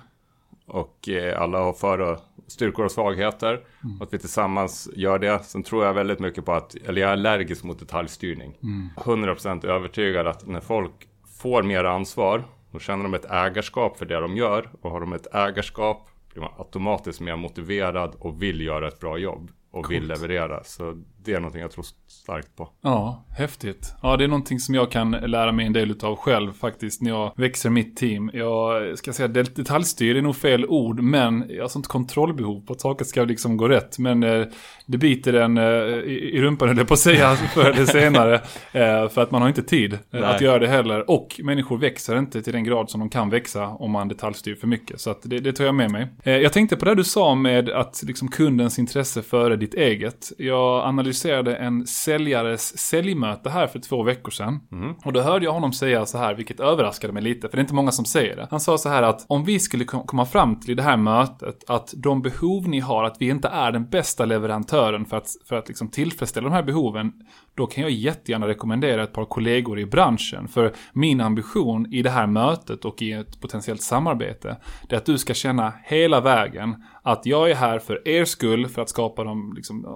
Och 0.67 1.09
eh, 1.09 1.43
alla 1.43 1.59
har 1.59 1.73
för 1.73 1.99
och 2.00 2.19
styrkor 2.47 2.85
och 2.85 2.91
svagheter. 2.91 3.61
Mm. 3.85 4.03
Att 4.03 4.14
vi 4.14 4.19
tillsammans 4.19 4.91
gör 4.97 5.19
det. 5.19 5.44
Sen 5.44 5.62
tror 5.62 5.85
jag 5.85 5.94
väldigt 5.94 6.19
mycket 6.19 6.44
på 6.44 6.53
att, 6.53 6.75
eller 6.75 7.00
jag 7.00 7.09
är 7.09 7.12
allergisk 7.12 7.64
mot 7.64 7.79
detaljstyrning. 7.79 8.59
Mm. 8.62 8.88
100% 8.97 9.67
övertygad 9.67 10.26
att 10.26 10.47
när 10.47 10.61
folk 10.61 11.09
får 11.41 11.62
mer 11.62 11.85
ansvar, 11.85 12.44
då 12.70 12.79
känner 12.79 13.03
de 13.03 13.14
ett 13.14 13.31
ägarskap 13.31 13.99
för 13.99 14.06
det 14.06 14.20
de 14.20 14.37
gör. 14.37 14.70
Och 14.81 14.91
har 14.91 15.00
de 15.00 15.12
ett 15.12 15.35
ägarskap 15.35 16.09
blir 16.32 16.43
man 16.43 16.53
automatiskt 16.59 17.20
mer 17.20 17.37
motiverad 17.37 18.15
och 18.19 18.43
vill 18.43 18.61
göra 18.61 18.88
ett 18.88 19.00
bra 19.00 19.19
jobb. 19.19 19.50
Och 19.70 19.85
Coolt. 19.85 19.91
vill 19.91 20.08
leverera. 20.08 20.65
Så 20.65 21.03
det 21.25 21.33
är 21.33 21.41
någonting 21.41 21.61
jag 21.61 21.71
tror 21.71 21.85
starkt 22.07 22.57
på. 22.57 22.69
Ja, 22.81 23.25
häftigt. 23.37 23.95
Ja, 24.03 24.17
det 24.17 24.25
är 24.25 24.29
någonting 24.29 24.61
som 24.61 24.75
jag 24.75 24.91
kan 24.91 25.11
lära 25.11 25.53
mig 25.53 25.67
en 25.67 25.73
del 25.73 25.97
av 26.03 26.17
själv 26.17 26.53
faktiskt 26.53 27.03
när 27.03 27.11
jag 27.11 27.33
växer 27.37 27.71
mitt 27.71 27.97
team. 27.97 28.31
Jag 28.35 28.99
ska 28.99 29.13
säga 29.13 29.29
detaljstyr 29.29 30.17
är 30.17 30.23
nog 30.23 30.37
fel 30.37 30.67
ord, 30.67 31.01
men 31.01 31.45
jag 31.49 31.65
har 31.65 31.69
sånt 31.69 31.87
kontrollbehov 31.87 32.67
på 32.67 32.73
att 32.73 32.81
saker 32.81 33.05
ska 33.05 33.25
liksom 33.25 33.57
gå 33.57 33.69
rätt. 33.69 33.99
Men 33.99 34.23
eh, 34.23 34.47
det 34.87 34.99
biter 34.99 35.33
en 35.33 35.59
eh, 35.59 35.65
i, 35.65 36.31
i 36.35 36.41
rumpan, 36.41 36.77
jag 36.77 36.89
på 36.89 36.95
att 36.95 37.01
säga, 37.01 37.37
förr 37.55 37.71
eller 37.71 37.87
senare. 37.87 38.35
Eh, 38.73 39.09
för 39.09 39.19
att 39.19 39.31
man 39.31 39.43
har 39.43 39.49
inte 39.49 39.63
tid 39.63 39.99
eh, 40.11 40.31
att 40.31 40.41
göra 40.41 40.59
det 40.59 40.69
heller. 40.69 41.11
Och 41.11 41.41
människor 41.45 41.79
växer 41.79 42.19
inte 42.19 42.43
till 42.43 42.53
den 42.53 42.65
grad 42.65 42.91
som 42.91 43.01
de 43.01 43.11
kan 43.11 43.31
växa 43.31 43.67
om 43.67 43.91
man 43.91 44.09
detaljstyr 44.09 44.55
för 44.55 44.67
mycket. 44.67 45.01
Så 45.01 45.15
det, 45.23 45.39
det 45.39 45.53
tar 45.53 45.65
jag 45.65 45.75
med 45.75 45.91
mig. 45.91 46.09
Jag 46.25 46.53
tänkte 46.53 46.77
på 46.77 46.85
det 46.85 46.95
du 46.95 47.05
sa 47.05 47.35
med 47.35 47.69
att 47.71 48.03
liksom 48.03 48.29
kundens 48.29 48.79
intresse 48.79 49.23
före 49.23 49.57
ditt 49.57 49.75
eget. 49.75 50.33
Jag 50.39 50.85
analyserade 50.85 51.12
en 51.56 51.87
säljares 51.87 52.79
säljmöte 52.79 53.50
här 53.50 53.67
för 53.67 53.79
två 53.79 54.03
veckor 54.03 54.31
sedan. 54.31 54.61
Mm. 54.73 54.94
Och 55.05 55.12
då 55.12 55.20
hörde 55.20 55.44
jag 55.44 55.53
honom 55.53 55.73
säga 55.73 56.06
så 56.06 56.19
här, 56.19 56.35
vilket 56.35 56.61
överraskade 56.61 57.12
mig 57.12 57.23
lite, 57.23 57.49
för 57.49 57.56
det 57.56 57.61
är 57.61 57.62
inte 57.62 57.75
många 57.75 57.93
som 57.93 58.05
säger 58.05 58.37
det. 58.37 58.49
Han 58.50 58.61
sa 58.61 58.79
så 58.79 58.88
här 58.88 59.03
att 59.03 59.25
om 59.29 59.44
vi 59.44 59.59
skulle 59.59 59.85
komma 59.85 60.26
fram 60.26 60.61
till 60.61 60.70
i 60.70 60.75
det 60.75 60.82
här 60.82 60.97
mötet 60.97 61.70
att 61.70 61.94
de 61.97 62.23
behov 62.23 62.69
ni 62.69 62.81
har, 62.81 63.05
att 63.05 63.17
vi 63.19 63.29
inte 63.29 63.49
är 63.49 63.73
den 63.73 63.87
bästa 63.87 64.25
leverantören 64.25 65.05
för 65.05 65.17
att, 65.17 65.29
för 65.49 65.56
att 65.56 65.69
liksom 65.69 65.88
tillfredsställa 65.88 66.49
de 66.49 66.55
här 66.55 66.62
behoven, 66.62 67.12
då 67.55 67.67
kan 67.67 67.82
jag 67.82 67.91
jättegärna 67.91 68.49
rekommendera 68.49 69.03
ett 69.03 69.12
par 69.12 69.25
kollegor 69.25 69.79
i 69.79 69.87
branschen. 69.87 70.49
För 70.49 70.73
min 70.93 71.20
ambition 71.20 71.93
i 71.93 72.03
det 72.03 72.11
här 72.11 72.26
mötet 72.26 72.85
och 72.85 73.03
i 73.03 73.12
ett 73.12 73.41
potentiellt 73.41 73.82
samarbete, 73.82 74.56
det 74.88 74.94
är 74.94 74.99
att 74.99 75.06
du 75.06 75.19
ska 75.19 75.35
känna 75.35 75.73
hela 75.85 76.20
vägen 76.20 76.85
att 77.03 77.26
jag 77.26 77.50
är 77.50 77.55
här 77.55 77.79
för 77.79 78.08
er 78.08 78.25
skull, 78.25 78.69
för 78.69 78.82
att 78.82 78.88
skapa 78.88 79.25
dem, 79.25 79.53
liksom, 79.56 79.87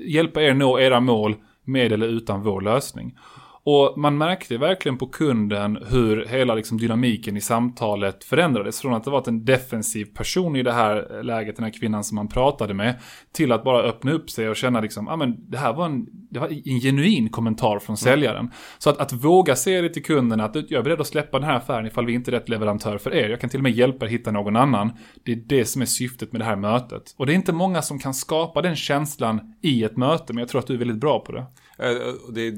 hjälpa 0.00 0.42
er 0.42 0.54
nå 0.54 0.78
era 0.78 1.00
mål 1.00 1.36
med 1.64 1.92
eller 1.92 2.06
utan 2.06 2.42
vår 2.42 2.60
lösning. 2.60 3.18
Och 3.64 3.98
man 3.98 4.18
märkte 4.18 4.58
verkligen 4.58 4.98
på 4.98 5.06
kunden 5.06 5.78
hur 5.90 6.24
hela 6.24 6.54
liksom 6.54 6.78
dynamiken 6.78 7.36
i 7.36 7.40
samtalet 7.40 8.24
förändrades. 8.24 8.80
Från 8.80 8.94
att 8.94 9.04
det 9.04 9.10
var 9.10 9.28
en 9.28 9.44
defensiv 9.44 10.04
person 10.04 10.56
i 10.56 10.62
det 10.62 10.72
här 10.72 11.22
läget, 11.22 11.56
den 11.56 11.64
här 11.64 11.72
kvinnan 11.80 12.04
som 12.04 12.16
man 12.16 12.28
pratade 12.28 12.74
med, 12.74 13.00
till 13.32 13.52
att 13.52 13.64
bara 13.64 13.82
öppna 13.82 14.12
upp 14.12 14.30
sig 14.30 14.48
och 14.48 14.56
känna 14.56 14.80
liksom, 14.80 15.06
ja 15.06 15.12
ah, 15.12 15.16
men 15.16 15.50
det 15.50 15.58
här 15.58 15.72
var 15.72 15.86
en, 15.86 16.06
det 16.30 16.38
var 16.38 16.48
en 16.48 16.80
genuin 16.80 17.28
kommentar 17.28 17.78
från 17.78 17.94
mm. 17.94 17.96
säljaren. 17.96 18.50
Så 18.78 18.90
att, 18.90 18.98
att 18.98 19.12
våga 19.12 19.56
säga 19.56 19.82
det 19.82 19.88
till 19.88 20.04
kunden 20.04 20.40
att 20.40 20.54
jag 20.54 20.72
är 20.72 20.82
beredd 20.82 21.00
att 21.00 21.06
släppa 21.06 21.38
den 21.38 21.48
här 21.48 21.56
affären 21.56 21.86
ifall 21.86 22.06
vi 22.06 22.12
inte 22.12 22.30
är 22.30 22.32
rätt 22.32 22.48
leverantör 22.48 22.98
för 22.98 23.14
er. 23.14 23.28
Jag 23.28 23.40
kan 23.40 23.50
till 23.50 23.58
och 23.58 23.64
med 23.64 23.72
hjälpa 23.72 24.06
er 24.06 24.10
hitta 24.10 24.30
någon 24.30 24.56
annan. 24.56 24.92
Det 25.24 25.32
är 25.32 25.36
det 25.36 25.64
som 25.64 25.82
är 25.82 25.86
syftet 25.86 26.32
med 26.32 26.40
det 26.40 26.44
här 26.44 26.56
mötet. 26.56 27.14
Och 27.16 27.26
det 27.26 27.32
är 27.32 27.34
inte 27.34 27.52
många 27.52 27.82
som 27.82 27.98
kan 27.98 28.14
skapa 28.14 28.62
den 28.62 28.76
känslan 28.76 29.54
i 29.62 29.84
ett 29.84 29.96
möte, 29.96 30.32
men 30.32 30.38
jag 30.38 30.48
tror 30.48 30.58
att 30.58 30.66
du 30.66 30.74
är 30.74 30.78
väldigt 30.78 31.00
bra 31.00 31.20
på 31.20 31.32
det. 31.32 31.46
Eh, 31.80 32.14
det 32.32 32.40
är 32.40 32.48
ett 32.48 32.56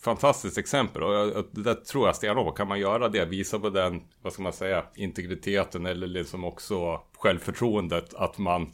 fantastiskt 0.00 0.58
exempel 0.58 1.02
och 1.02 1.46
det 1.50 1.62
där 1.62 1.74
tror 1.74 2.06
jag 2.06 2.16
stenhårt. 2.16 2.56
Kan 2.56 2.68
man 2.68 2.80
göra 2.80 3.08
det, 3.08 3.24
visa 3.24 3.58
på 3.58 3.70
den, 3.70 4.02
vad 4.22 4.32
ska 4.32 4.42
man 4.42 4.52
säga, 4.52 4.84
integriteten 4.94 5.86
eller 5.86 6.06
liksom 6.06 6.44
också 6.44 7.00
självförtroendet 7.18 8.14
att 8.14 8.38
man 8.38 8.72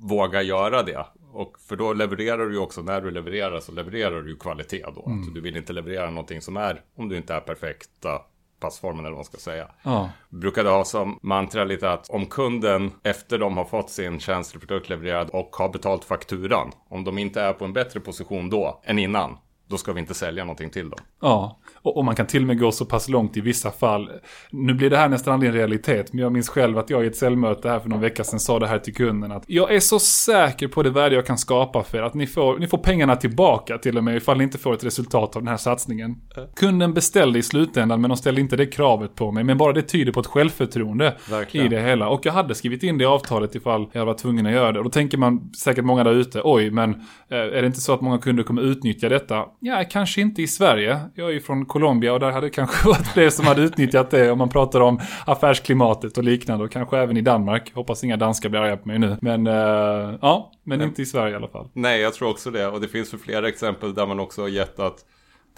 vågar 0.00 0.42
göra 0.42 0.82
det. 0.82 1.06
Och 1.32 1.56
för 1.68 1.76
då 1.76 1.92
levererar 1.92 2.46
du 2.46 2.52
ju 2.52 2.58
också, 2.58 2.82
när 2.82 3.00
du 3.00 3.10
levererar 3.10 3.60
så 3.60 3.72
levererar 3.72 4.22
du 4.22 4.30
ju 4.30 4.36
kvalitet 4.36 4.84
då. 4.94 5.06
Mm. 5.06 5.18
Alltså, 5.18 5.32
du 5.32 5.40
vill 5.40 5.56
inte 5.56 5.72
leverera 5.72 6.10
någonting 6.10 6.40
som 6.40 6.56
är, 6.56 6.82
om 6.96 7.08
du 7.08 7.16
inte 7.16 7.34
är 7.34 7.40
perfekta 7.40 8.20
passformen 8.60 9.00
eller 9.00 9.10
vad 9.10 9.18
man 9.18 9.24
ska 9.24 9.38
säga. 9.38 9.68
Ja. 9.82 10.10
Brukade 10.28 10.70
ha 10.70 10.84
som 10.84 11.18
mantra 11.22 11.64
lite 11.64 11.90
att 11.90 12.10
om 12.10 12.26
kunden 12.26 12.92
efter 13.02 13.38
de 13.38 13.56
har 13.56 13.64
fått 13.64 13.90
sin 13.90 14.20
tjänsteprodukt 14.20 14.88
levererad 14.88 15.30
och 15.30 15.56
har 15.56 15.68
betalt 15.68 16.04
fakturan, 16.04 16.72
om 16.88 17.04
de 17.04 17.18
inte 17.18 17.40
är 17.40 17.52
på 17.52 17.64
en 17.64 17.72
bättre 17.72 18.00
position 18.00 18.50
då 18.50 18.80
än 18.84 18.98
innan, 18.98 19.36
då 19.68 19.76
ska 19.76 19.92
vi 19.92 20.00
inte 20.00 20.14
sälja 20.14 20.44
någonting 20.44 20.70
till 20.70 20.90
dem. 20.90 20.98
Ja, 21.22 21.58
och, 21.82 21.96
och, 21.96 22.04
man 22.04 22.14
kan 22.14 22.26
till 22.26 22.42
och 22.42 22.46
med 22.46 22.58
gå 22.58 22.72
så 22.72 22.84
pass 22.84 23.08
långt 23.08 23.36
i 23.36 23.40
vissa 23.40 23.70
fall. 23.70 24.10
Nu 24.50 24.74
blir 24.74 24.90
det 24.90 24.96
här 24.96 25.08
nästan 25.08 25.34
aldrig 25.34 25.50
en 25.50 25.56
realitet, 25.56 26.12
men 26.12 26.22
jag 26.22 26.32
minns 26.32 26.48
själv 26.48 26.78
att 26.78 26.90
jag 26.90 27.04
i 27.04 27.06
ett 27.06 27.16
säljmöte 27.16 27.68
här 27.68 27.80
för 27.80 27.88
någon 27.88 28.00
vecka 28.00 28.24
sedan 28.24 28.40
sa 28.40 28.58
det 28.58 28.66
här 28.66 28.78
till 28.78 28.94
kunden 28.94 29.32
att 29.32 29.44
jag 29.46 29.74
är 29.74 29.80
så 29.80 29.98
säker 29.98 30.68
på 30.68 30.82
det 30.82 30.90
värde 30.90 31.14
jag 31.14 31.26
kan 31.26 31.38
skapa 31.38 31.82
för 31.82 31.98
er 31.98 32.02
att 32.02 32.14
ni 32.14 32.26
får, 32.26 32.58
ni 32.58 32.66
får 32.66 32.78
pengarna 32.78 33.16
tillbaka 33.16 33.78
till 33.78 33.98
och 33.98 34.04
med 34.04 34.16
ifall 34.16 34.38
ni 34.38 34.44
inte 34.44 34.58
får 34.58 34.74
ett 34.74 34.84
resultat 34.84 35.36
av 35.36 35.42
den 35.42 35.48
här 35.48 35.56
satsningen. 35.56 36.16
Kunden 36.56 36.94
beställde 36.94 37.38
i 37.38 37.42
slutändan, 37.42 38.00
men 38.00 38.08
de 38.08 38.16
ställde 38.16 38.40
inte 38.40 38.56
det 38.56 38.66
kravet 38.66 39.14
på 39.14 39.32
mig. 39.32 39.44
Men 39.44 39.58
bara 39.58 39.72
det 39.72 39.82
tyder 39.82 40.12
på 40.12 40.20
ett 40.20 40.26
självförtroende 40.26 41.16
Verkligen. 41.30 41.66
i 41.66 41.68
det 41.68 41.80
hela. 41.80 42.08
Och 42.08 42.26
jag 42.26 42.32
hade 42.32 42.54
skrivit 42.54 42.82
in 42.82 42.98
det 42.98 43.04
i 43.04 43.06
avtalet 43.06 43.54
ifall 43.54 43.88
jag 43.92 44.06
var 44.06 44.14
tvungen 44.14 44.46
att 44.46 44.52
göra 44.52 44.72
det. 44.72 44.78
Och 44.78 44.84
då 44.84 44.90
tänker 44.90 45.18
man 45.18 45.52
säkert 45.52 45.84
många 45.84 46.04
där 46.04 46.14
ute, 46.14 46.40
oj, 46.44 46.70
men 46.70 46.90
eh, 47.28 47.38
är 47.38 47.60
det 47.62 47.66
inte 47.66 47.80
så 47.80 47.92
att 47.92 48.00
många 48.00 48.18
kunder 48.18 48.42
kommer 48.42 48.62
utnyttja 48.62 49.08
detta? 49.08 49.44
Ja, 49.60 49.84
kanske 49.90 50.20
inte 50.20 50.42
i 50.42 50.46
Sverige. 50.46 51.00
Jag 51.14 51.28
är 51.28 51.32
ju 51.32 51.40
från 51.40 51.66
Colombia 51.66 52.12
och 52.12 52.20
där 52.20 52.30
hade 52.30 52.46
det 52.46 52.50
kanske 52.50 52.88
varit 52.88 53.06
fler 53.06 53.30
som 53.30 53.46
hade 53.46 53.62
utnyttjat 53.62 54.10
det 54.10 54.30
om 54.30 54.38
man 54.38 54.48
pratar 54.48 54.80
om 54.80 55.00
affärsklimatet 55.26 56.18
och 56.18 56.24
liknande. 56.24 56.64
Och 56.64 56.72
kanske 56.72 56.98
även 56.98 57.16
i 57.16 57.20
Danmark. 57.20 57.74
Hoppas 57.74 58.04
inga 58.04 58.16
danskar 58.16 58.48
blir 58.48 58.60
arga 58.60 58.76
på 58.76 58.88
mig 58.88 58.98
nu. 58.98 59.16
Men 59.20 59.46
uh, 59.46 60.14
ja, 60.22 60.52
men 60.64 60.82
inte 60.82 61.02
i 61.02 61.06
Sverige 61.06 61.32
i 61.32 61.36
alla 61.36 61.48
fall. 61.48 61.68
Nej, 61.72 62.00
jag 62.00 62.14
tror 62.14 62.30
också 62.30 62.50
det. 62.50 62.66
Och 62.66 62.80
det 62.80 62.88
finns 62.88 63.10
för 63.10 63.18
flera 63.18 63.48
exempel 63.48 63.94
där 63.94 64.06
man 64.06 64.20
också 64.20 64.42
har 64.42 64.48
gett 64.48 64.78
att 64.78 65.04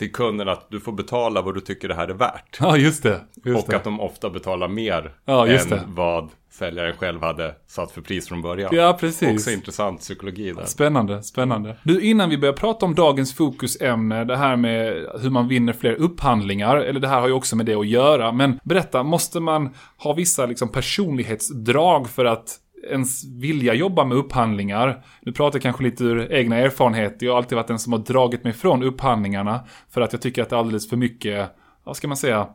till 0.00 0.12
kunden 0.12 0.48
att 0.48 0.66
du 0.70 0.80
får 0.80 0.92
betala 0.92 1.42
vad 1.42 1.54
du 1.54 1.60
tycker 1.60 1.88
det 1.88 1.94
här 1.94 2.08
är 2.08 2.14
värt. 2.14 2.58
Ja, 2.60 2.76
just 2.76 3.02
det. 3.02 3.20
Just 3.44 3.64
och 3.64 3.70
det. 3.70 3.76
att 3.76 3.84
de 3.84 4.00
ofta 4.00 4.30
betalar 4.30 4.68
mer 4.68 5.12
ja, 5.24 5.46
än 5.46 5.68
det. 5.68 5.82
vad 5.86 6.30
säljaren 6.50 6.96
själv 6.96 7.22
hade 7.22 7.54
satt 7.66 7.92
för 7.92 8.00
pris 8.00 8.28
från 8.28 8.42
början. 8.42 8.70
Ja, 8.74 8.96
precis. 9.00 9.34
Också 9.34 9.50
intressant 9.50 10.00
psykologi 10.00 10.52
där. 10.52 10.64
Spännande, 10.64 11.22
spännande. 11.22 11.76
Du, 11.82 12.00
innan 12.00 12.30
vi 12.30 12.38
börjar 12.38 12.52
prata 12.52 12.86
om 12.86 12.94
dagens 12.94 13.34
fokusämne, 13.34 14.24
det 14.24 14.36
här 14.36 14.56
med 14.56 15.06
hur 15.20 15.30
man 15.30 15.48
vinner 15.48 15.72
fler 15.72 15.94
upphandlingar, 15.94 16.76
eller 16.76 17.00
det 17.00 17.08
här 17.08 17.20
har 17.20 17.28
ju 17.28 17.34
också 17.34 17.56
med 17.56 17.66
det 17.66 17.74
att 17.74 17.86
göra, 17.86 18.32
men 18.32 18.60
berätta, 18.64 19.02
måste 19.02 19.40
man 19.40 19.74
ha 19.96 20.12
vissa 20.12 20.46
liksom 20.46 20.68
personlighetsdrag 20.68 22.08
för 22.08 22.24
att 22.24 22.56
ens 22.90 23.24
vilja 23.24 23.74
jobba 23.74 24.04
med 24.04 24.18
upphandlingar. 24.18 25.04
Nu 25.20 25.32
pratar 25.32 25.56
jag 25.56 25.62
kanske 25.62 25.82
lite 25.82 26.04
ur 26.04 26.32
egna 26.32 26.56
erfarenheter. 26.56 27.26
Jag 27.26 27.32
har 27.32 27.38
alltid 27.38 27.56
varit 27.56 27.68
den 27.68 27.78
som 27.78 27.92
har 27.92 28.00
dragit 28.00 28.44
mig 28.44 28.52
från 28.52 28.82
upphandlingarna. 28.82 29.64
För 29.90 30.00
att 30.00 30.12
jag 30.12 30.22
tycker 30.22 30.42
att 30.42 30.48
det 30.50 30.56
är 30.56 30.60
alldeles 30.60 30.88
för 30.88 30.96
mycket, 30.96 31.50
vad 31.84 31.96
ska 31.96 32.08
man 32.08 32.16
säga, 32.16 32.48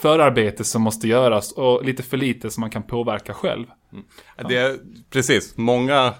förarbete 0.00 0.64
som 0.64 0.82
måste 0.82 1.08
göras 1.08 1.52
och 1.52 1.84
lite 1.84 2.02
för 2.02 2.16
lite 2.16 2.50
som 2.50 2.60
man 2.60 2.70
kan 2.70 2.82
påverka 2.82 3.34
själv. 3.34 3.66
Mm. 3.92 4.04
Det 4.48 4.56
är, 4.56 4.78
precis, 5.10 5.56
många 5.56 6.14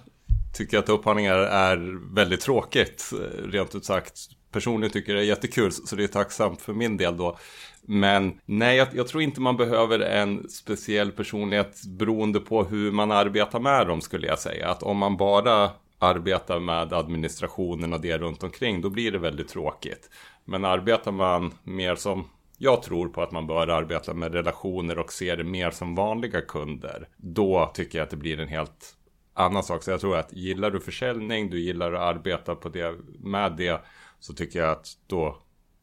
tycker 0.55 0.79
att 0.79 0.89
upphandlingar 0.89 1.39
är 1.39 2.15
väldigt 2.15 2.41
tråkigt, 2.41 3.11
rent 3.45 3.75
ut 3.75 3.85
sagt. 3.85 4.13
Personligen 4.53 4.93
tycker 4.93 5.15
det 5.15 5.21
är 5.21 5.25
jättekul, 5.25 5.73
så 5.73 5.97
det 5.97 6.05
är 6.05 6.09
tacksamt 6.09 6.61
för 6.61 6.73
min 6.73 6.97
del 6.97 7.17
då. 7.17 7.39
Men 7.87 8.41
nej, 8.45 8.77
jag, 8.77 8.89
jag, 8.93 9.09
tror 9.09 9.23
inte 9.23 9.41
man 9.41 9.57
behöver 9.57 10.01
en 10.01 10.49
speciell 10.49 11.13
personlighet 11.13 11.83
beroende 11.87 12.41
på 12.41 12.65
hur 12.65 12.93
man 12.93 13.11
arbetar 13.11 13.61
med 13.61 13.87
dem 13.87 14.01
skulle 14.01 14.27
jag 14.27 14.39
säga. 14.39 14.69
Att 14.71 14.83
om 14.83 14.97
man 14.97 15.17
bara 15.17 15.71
arbetar 15.99 16.61
med 16.61 16.93
administrationen 16.93 17.93
och 17.93 18.01
det 18.01 18.19
runt 18.19 18.43
omkring, 18.43 18.81
då 18.81 18.91
blir 18.91 19.13
det 19.13 19.19
väldigt 19.19 19.49
tråkigt. 19.49 20.11
Men 20.45 20.65
arbetar 20.65 21.13
man 21.13 21.55
mer 21.63 21.95
som 21.95 22.25
jag 22.59 22.83
tror 22.83 23.09
på 23.09 23.23
att 23.23 23.33
man 23.33 23.47
bör 23.47 23.69
arbeta 23.69 24.15
med 24.15 24.33
relationer 24.33 24.99
och 24.99 25.13
se 25.13 25.37
det 25.37 25.45
mer 25.45 25.71
som 25.71 25.95
vanliga 25.95 26.41
kunder. 26.41 27.09
Då 27.17 27.71
tycker 27.75 27.99
jag 27.99 28.05
att 28.05 28.11
det 28.11 28.17
blir 28.17 28.41
en 28.41 28.49
helt 28.49 28.97
annan 29.35 29.63
sak. 29.63 29.83
Så 29.83 29.91
jag 29.91 30.01
tror 30.01 30.17
att 30.17 30.33
gillar 30.33 30.71
du 30.71 30.81
försäljning, 30.81 31.51
du 31.51 31.61
gillar 31.61 31.93
att 31.93 32.17
arbeta 32.17 32.55
på 32.55 32.69
det, 32.69 32.95
med 33.21 33.53
det, 33.57 33.81
så 34.21 34.33
tycker 34.33 34.59
jag 34.59 34.71
att 34.71 34.89
då 35.07 35.37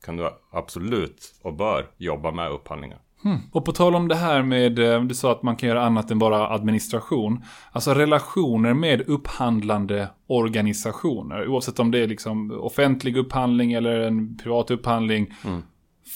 kan 0.05 0.17
du 0.17 0.29
absolut 0.51 1.35
och 1.43 1.53
bör 1.53 1.85
jobba 1.97 2.31
med 2.31 2.51
upphandlingar. 2.51 2.99
Hmm. 3.23 3.37
Och 3.51 3.65
på 3.65 3.71
tal 3.71 3.95
om 3.95 4.07
det 4.07 4.15
här 4.15 4.43
med, 4.43 4.79
eh, 4.79 5.03
du 5.03 5.15
sa 5.15 5.31
att 5.31 5.43
man 5.43 5.55
kan 5.55 5.69
göra 5.69 5.85
annat 5.85 6.11
än 6.11 6.19
bara 6.19 6.49
administration. 6.49 7.43
Alltså 7.71 7.93
relationer 7.93 8.73
med 8.73 9.09
upphandlande 9.09 10.09
organisationer. 10.27 11.47
Oavsett 11.47 11.79
om 11.79 11.91
det 11.91 11.99
är 11.99 12.07
liksom 12.07 12.51
offentlig 12.51 13.17
upphandling 13.17 13.73
eller 13.73 13.99
en 13.99 14.37
privat 14.37 14.71
upphandling. 14.71 15.33
Mm. 15.45 15.61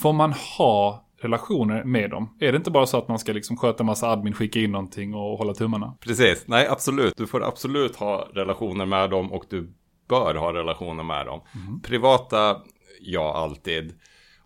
Får 0.02 0.14
man 0.14 0.34
ha 0.58 1.06
relationer 1.22 1.84
med 1.84 2.10
dem? 2.10 2.38
Är 2.40 2.52
det 2.52 2.56
inte 2.56 2.72
bara 2.72 2.86
så 2.86 2.98
att 2.98 3.08
man 3.08 3.20
ska 3.20 3.34
liksom 3.34 3.58
sköta 3.58 3.84
massa 3.84 4.08
admin, 4.08 4.34
skicka 4.34 4.60
in 4.60 4.72
någonting 4.72 5.14
och 5.14 5.38
hålla 5.38 5.54
tummarna? 5.54 5.94
Precis, 6.00 6.44
nej 6.48 6.68
absolut. 6.68 7.18
Du 7.18 7.28
får 7.28 7.44
absolut 7.44 7.96
ha 7.96 8.28
relationer 8.34 8.86
med 8.86 9.10
dem 9.10 9.32
och 9.32 9.46
du 9.50 9.74
bör 10.10 10.36
ha 10.36 10.54
relationer 10.54 11.04
med 11.04 11.26
dem. 11.26 11.42
Mm. 11.56 11.82
Privata, 11.82 12.58
ja 13.04 13.34
alltid. 13.34 13.94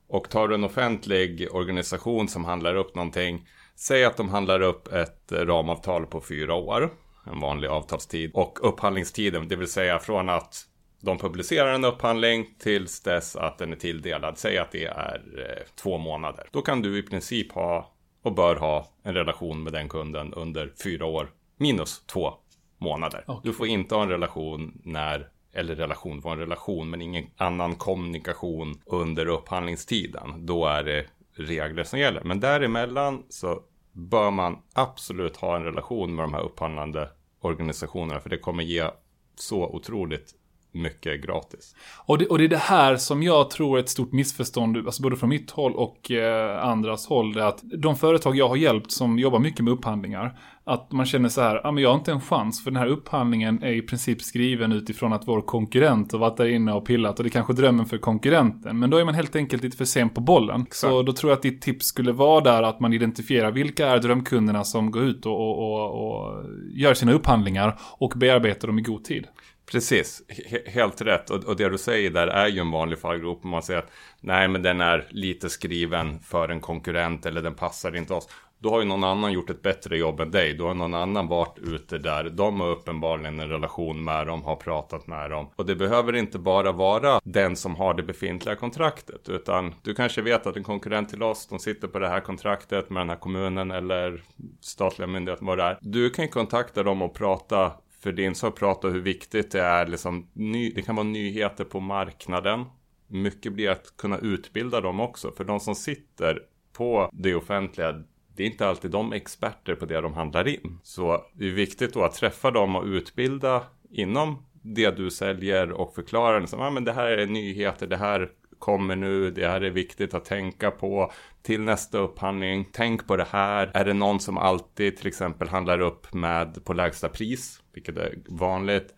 Och 0.07 0.29
tar 0.29 0.47
du 0.47 0.55
en 0.55 0.63
offentlig 0.63 1.47
organisation 1.51 2.27
som 2.27 2.45
handlar 2.45 2.75
upp 2.75 2.95
någonting. 2.95 3.47
Säg 3.75 4.05
att 4.05 4.17
de 4.17 4.29
handlar 4.29 4.61
upp 4.61 4.93
ett 4.93 5.31
ramavtal 5.31 6.05
på 6.05 6.21
fyra 6.21 6.53
år. 6.53 6.93
En 7.25 7.39
vanlig 7.39 7.67
avtalstid. 7.67 8.31
Och 8.33 8.69
upphandlingstiden, 8.69 9.47
det 9.47 9.55
vill 9.55 9.71
säga 9.71 9.99
från 9.99 10.29
att 10.29 10.67
de 11.01 11.17
publicerar 11.17 11.73
en 11.73 11.85
upphandling 11.85 12.55
tills 12.59 13.01
dess 13.01 13.35
att 13.35 13.57
den 13.57 13.71
är 13.71 13.75
tilldelad. 13.75 14.37
Säg 14.37 14.57
att 14.57 14.71
det 14.71 14.85
är 14.85 15.21
eh, 15.37 15.65
två 15.75 15.97
månader. 15.97 16.47
Då 16.51 16.61
kan 16.61 16.81
du 16.81 16.97
i 16.99 17.03
princip 17.03 17.51
ha 17.51 17.93
och 18.23 18.33
bör 18.33 18.55
ha 18.55 18.87
en 19.03 19.13
relation 19.13 19.63
med 19.63 19.73
den 19.73 19.89
kunden 19.89 20.33
under 20.33 20.73
fyra 20.83 21.05
år 21.05 21.31
minus 21.57 22.03
två 22.05 22.33
månader. 22.77 23.23
Okay. 23.27 23.41
Du 23.43 23.53
får 23.53 23.67
inte 23.67 23.95
ha 23.95 24.03
en 24.03 24.09
relation 24.09 24.81
när 24.83 25.29
eller 25.57 25.75
relation 25.75 26.21
var 26.21 26.31
en 26.31 26.39
relation, 26.39 26.89
men 26.89 27.01
ingen 27.01 27.25
annan 27.37 27.75
kommunikation 27.75 28.81
under 28.85 29.27
upphandlingstiden. 29.27 30.45
Då 30.45 30.65
är 30.65 30.83
det 30.83 31.05
regler 31.31 31.83
som 31.83 31.99
gäller. 31.99 32.23
Men 32.23 32.39
däremellan 32.39 33.23
så 33.29 33.61
bör 33.91 34.31
man 34.31 34.57
absolut 34.73 35.37
ha 35.37 35.55
en 35.55 35.63
relation 35.63 36.15
med 36.15 36.23
de 36.23 36.33
här 36.33 36.43
upphandlande 36.43 37.09
organisationerna, 37.41 38.19
för 38.19 38.29
det 38.29 38.37
kommer 38.37 38.63
ge 38.63 38.89
så 39.35 39.67
otroligt 39.67 40.33
mycket 40.77 41.25
gratis. 41.25 41.75
Och 42.05 42.17
det, 42.17 42.27
och 42.27 42.37
det 42.37 42.43
är 42.43 42.49
det 42.49 42.57
här 42.57 42.97
som 42.97 43.23
jag 43.23 43.49
tror 43.49 43.77
är 43.77 43.83
ett 43.83 43.89
stort 43.89 44.11
missförstånd, 44.11 44.77
alltså 44.77 45.01
både 45.01 45.15
från 45.15 45.29
mitt 45.29 45.51
håll 45.51 45.73
och 45.73 46.11
eh, 46.11 46.63
andras 46.63 47.07
håll, 47.07 47.33
det 47.33 47.41
är 47.41 47.45
att 47.45 47.61
de 47.63 47.95
företag 47.95 48.35
jag 48.35 48.49
har 48.49 48.55
hjälpt 48.55 48.91
som 48.91 49.19
jobbar 49.19 49.39
mycket 49.39 49.61
med 49.61 49.73
upphandlingar, 49.73 50.39
att 50.63 50.91
man 50.91 51.05
känner 51.05 51.29
så 51.29 51.41
här, 51.41 51.67
ah, 51.67 51.71
men 51.71 51.83
jag 51.83 51.89
har 51.89 51.97
inte 51.97 52.11
en 52.11 52.21
chans 52.21 52.63
för 52.63 52.71
den 52.71 52.79
här 52.79 52.87
upphandlingen 52.87 53.63
är 53.63 53.71
i 53.71 53.81
princip 53.81 54.21
skriven 54.21 54.71
utifrån 54.71 55.13
att 55.13 55.27
vår 55.27 55.41
konkurrent 55.41 56.11
har 56.11 56.19
varit 56.19 56.37
där 56.37 56.45
inne 56.45 56.73
och 56.73 56.85
pillat 56.85 57.19
och 57.19 57.23
det 57.23 57.27
är 57.27 57.31
kanske 57.31 57.53
drömmen 57.53 57.85
för 57.85 57.97
konkurrenten. 57.97 58.79
Men 58.79 58.89
då 58.89 58.97
är 58.97 59.05
man 59.05 59.13
helt 59.13 59.35
enkelt 59.35 59.63
lite 59.63 59.77
för 59.77 59.85
sen 59.85 60.09
på 60.09 60.21
bollen. 60.21 60.65
Så 60.71 61.01
då 61.01 61.13
tror 61.13 61.31
jag 61.31 61.37
att 61.37 61.43
ditt 61.43 61.61
tips 61.61 61.85
skulle 61.85 62.11
vara 62.11 62.41
där 62.41 62.63
att 62.63 62.79
man 62.79 62.93
identifierar 62.93 63.51
vilka 63.51 63.87
är 63.87 63.99
drömkunderna 63.99 64.63
som 64.63 64.91
går 64.91 65.03
ut 65.03 65.25
och, 65.25 65.33
och, 65.33 65.57
och, 65.57 66.07
och 66.07 66.45
gör 66.73 66.93
sina 66.93 67.13
upphandlingar 67.13 67.79
och 67.97 68.13
bearbetar 68.15 68.67
dem 68.67 68.79
i 68.79 68.81
god 68.81 69.03
tid. 69.03 69.27
Precis, 69.71 70.21
helt 70.65 71.01
rätt. 71.01 71.29
Och, 71.29 71.43
och, 71.43 71.55
det 71.55 71.69
du 71.69 71.77
säger 71.77 72.09
där 72.09 72.27
är 72.27 72.47
ju 72.47 72.59
en 72.59 72.71
vanlig 72.71 72.99
fallgrop. 72.99 73.43
Man 73.43 73.63
säger 73.63 73.79
att 73.79 73.91
nej, 74.21 74.47
men 74.47 74.61
den 74.61 74.81
är 74.81 75.07
lite 75.09 75.49
skriven 75.49 76.19
för 76.19 76.49
en 76.49 76.59
konkurrent 76.59 77.25
eller 77.25 77.41
den 77.41 77.55
passar 77.55 77.95
inte 77.95 78.13
oss. 78.13 78.29
Då 78.59 78.69
har 78.69 78.79
ju 78.79 78.85
någon 78.85 79.03
annan 79.03 79.31
gjort 79.31 79.49
ett 79.49 79.61
bättre 79.61 79.97
jobb 79.97 80.19
än 80.19 80.31
dig. 80.31 80.53
Då 80.53 80.67
har 80.67 80.73
någon 80.73 80.93
annan 80.93 81.27
varit 81.27 81.59
ute 81.59 81.97
där. 81.97 82.23
De 82.23 82.59
har 82.59 82.67
uppenbarligen 82.69 83.39
en 83.39 83.49
relation 83.49 84.03
med 84.03 84.27
dem, 84.27 84.43
har 84.43 84.55
pratat 84.55 85.07
med 85.07 85.29
dem. 85.29 85.49
Och 85.55 85.65
det 85.65 85.75
behöver 85.75 86.15
inte 86.15 86.39
bara 86.39 86.71
vara 86.71 87.21
den 87.23 87.55
som 87.55 87.75
har 87.75 87.93
det 87.93 88.03
befintliga 88.03 88.55
kontraktet. 88.55 89.29
Utan 89.29 89.75
du 89.83 89.93
kanske 89.93 90.21
vet 90.21 90.47
att 90.47 90.57
en 90.57 90.63
konkurrent 90.63 91.09
till 91.09 91.23
oss, 91.23 91.47
de 91.47 91.59
sitter 91.59 91.87
på 91.87 91.99
det 91.99 92.09
här 92.09 92.19
kontraktet 92.19 92.89
med 92.89 93.01
den 93.01 93.09
här 93.09 93.15
kommunen 93.17 93.71
eller 93.71 94.23
statliga 94.61 95.07
myndigheten, 95.07 95.47
vad 95.47 95.57
det 95.57 95.63
är. 95.63 95.77
Du 95.81 96.09
kan 96.09 96.27
kontakta 96.27 96.83
dem 96.83 97.01
och 97.01 97.13
prata 97.13 97.71
för 98.03 98.11
din 98.11 98.35
sak 98.35 98.59
prata 98.59 98.87
hur 98.87 99.01
viktigt 99.01 99.51
det 99.51 99.61
är, 99.61 99.87
liksom, 99.87 100.27
ny, 100.33 100.69
det 100.69 100.81
kan 100.81 100.95
vara 100.95 101.07
nyheter 101.07 101.63
på 101.63 101.79
marknaden. 101.79 102.65
Mycket 103.07 103.53
blir 103.53 103.69
att 103.69 103.97
kunna 103.97 104.17
utbilda 104.17 104.81
dem 104.81 104.99
också, 104.99 105.31
för 105.31 105.43
de 105.43 105.59
som 105.59 105.75
sitter 105.75 106.39
på 106.73 107.09
det 107.13 107.35
offentliga, 107.35 108.03
det 108.35 108.43
är 108.43 108.47
inte 108.47 108.67
alltid 108.67 108.91
de 108.91 109.13
experter 109.13 109.75
på 109.75 109.85
det 109.85 110.01
de 110.01 110.13
handlar 110.13 110.47
in. 110.47 110.79
Så 110.83 111.25
det 111.33 111.47
är 111.47 111.51
viktigt 111.51 111.93
då 111.93 112.03
att 112.03 112.15
träffa 112.15 112.51
dem 112.51 112.75
och 112.75 112.85
utbilda 112.85 113.63
inom 113.91 114.45
det 114.61 114.97
du 114.97 115.11
säljer 115.11 115.71
och 115.71 115.95
förklara 115.95 116.39
liksom, 116.39 116.61
ah, 116.61 116.69
men 116.69 116.83
det 116.83 116.93
här 116.93 117.07
är 117.07 117.27
nyheter, 117.27 117.87
det 117.87 117.97
här 117.97 118.29
kommer 118.59 118.95
nu, 118.95 119.31
det 119.31 119.47
här 119.47 119.61
är 119.61 119.69
viktigt 119.69 120.13
att 120.13 120.25
tänka 120.25 120.71
på 120.71 121.11
till 121.41 121.61
nästa 121.61 121.97
upphandling. 121.97 122.69
Tänk 122.71 123.07
på 123.07 123.15
det 123.15 123.27
här. 123.29 123.71
Är 123.73 123.85
det 123.85 123.93
någon 123.93 124.19
som 124.19 124.37
alltid 124.37 124.97
till 124.97 125.07
exempel 125.07 125.47
handlar 125.47 125.79
upp 125.79 126.13
med 126.13 126.65
på 126.65 126.73
lägsta 126.73 127.09
pris, 127.09 127.61
vilket 127.77 127.97
är 127.97 128.15
vanligt, 128.25 128.93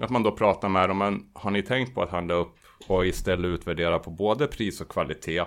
att 0.00 0.10
man 0.10 0.22
då 0.22 0.32
pratar 0.32 0.68
med 0.68 0.90
dem, 0.90 0.98
men 0.98 1.26
har 1.32 1.50
ni 1.50 1.62
tänkt 1.62 1.94
på 1.94 2.02
att 2.02 2.10
handla 2.10 2.34
upp 2.34 2.54
och 2.88 3.06
istället 3.06 3.46
utvärdera 3.46 3.98
på 3.98 4.10
både 4.10 4.46
pris 4.46 4.80
och 4.80 4.88
kvalitet? 4.88 5.44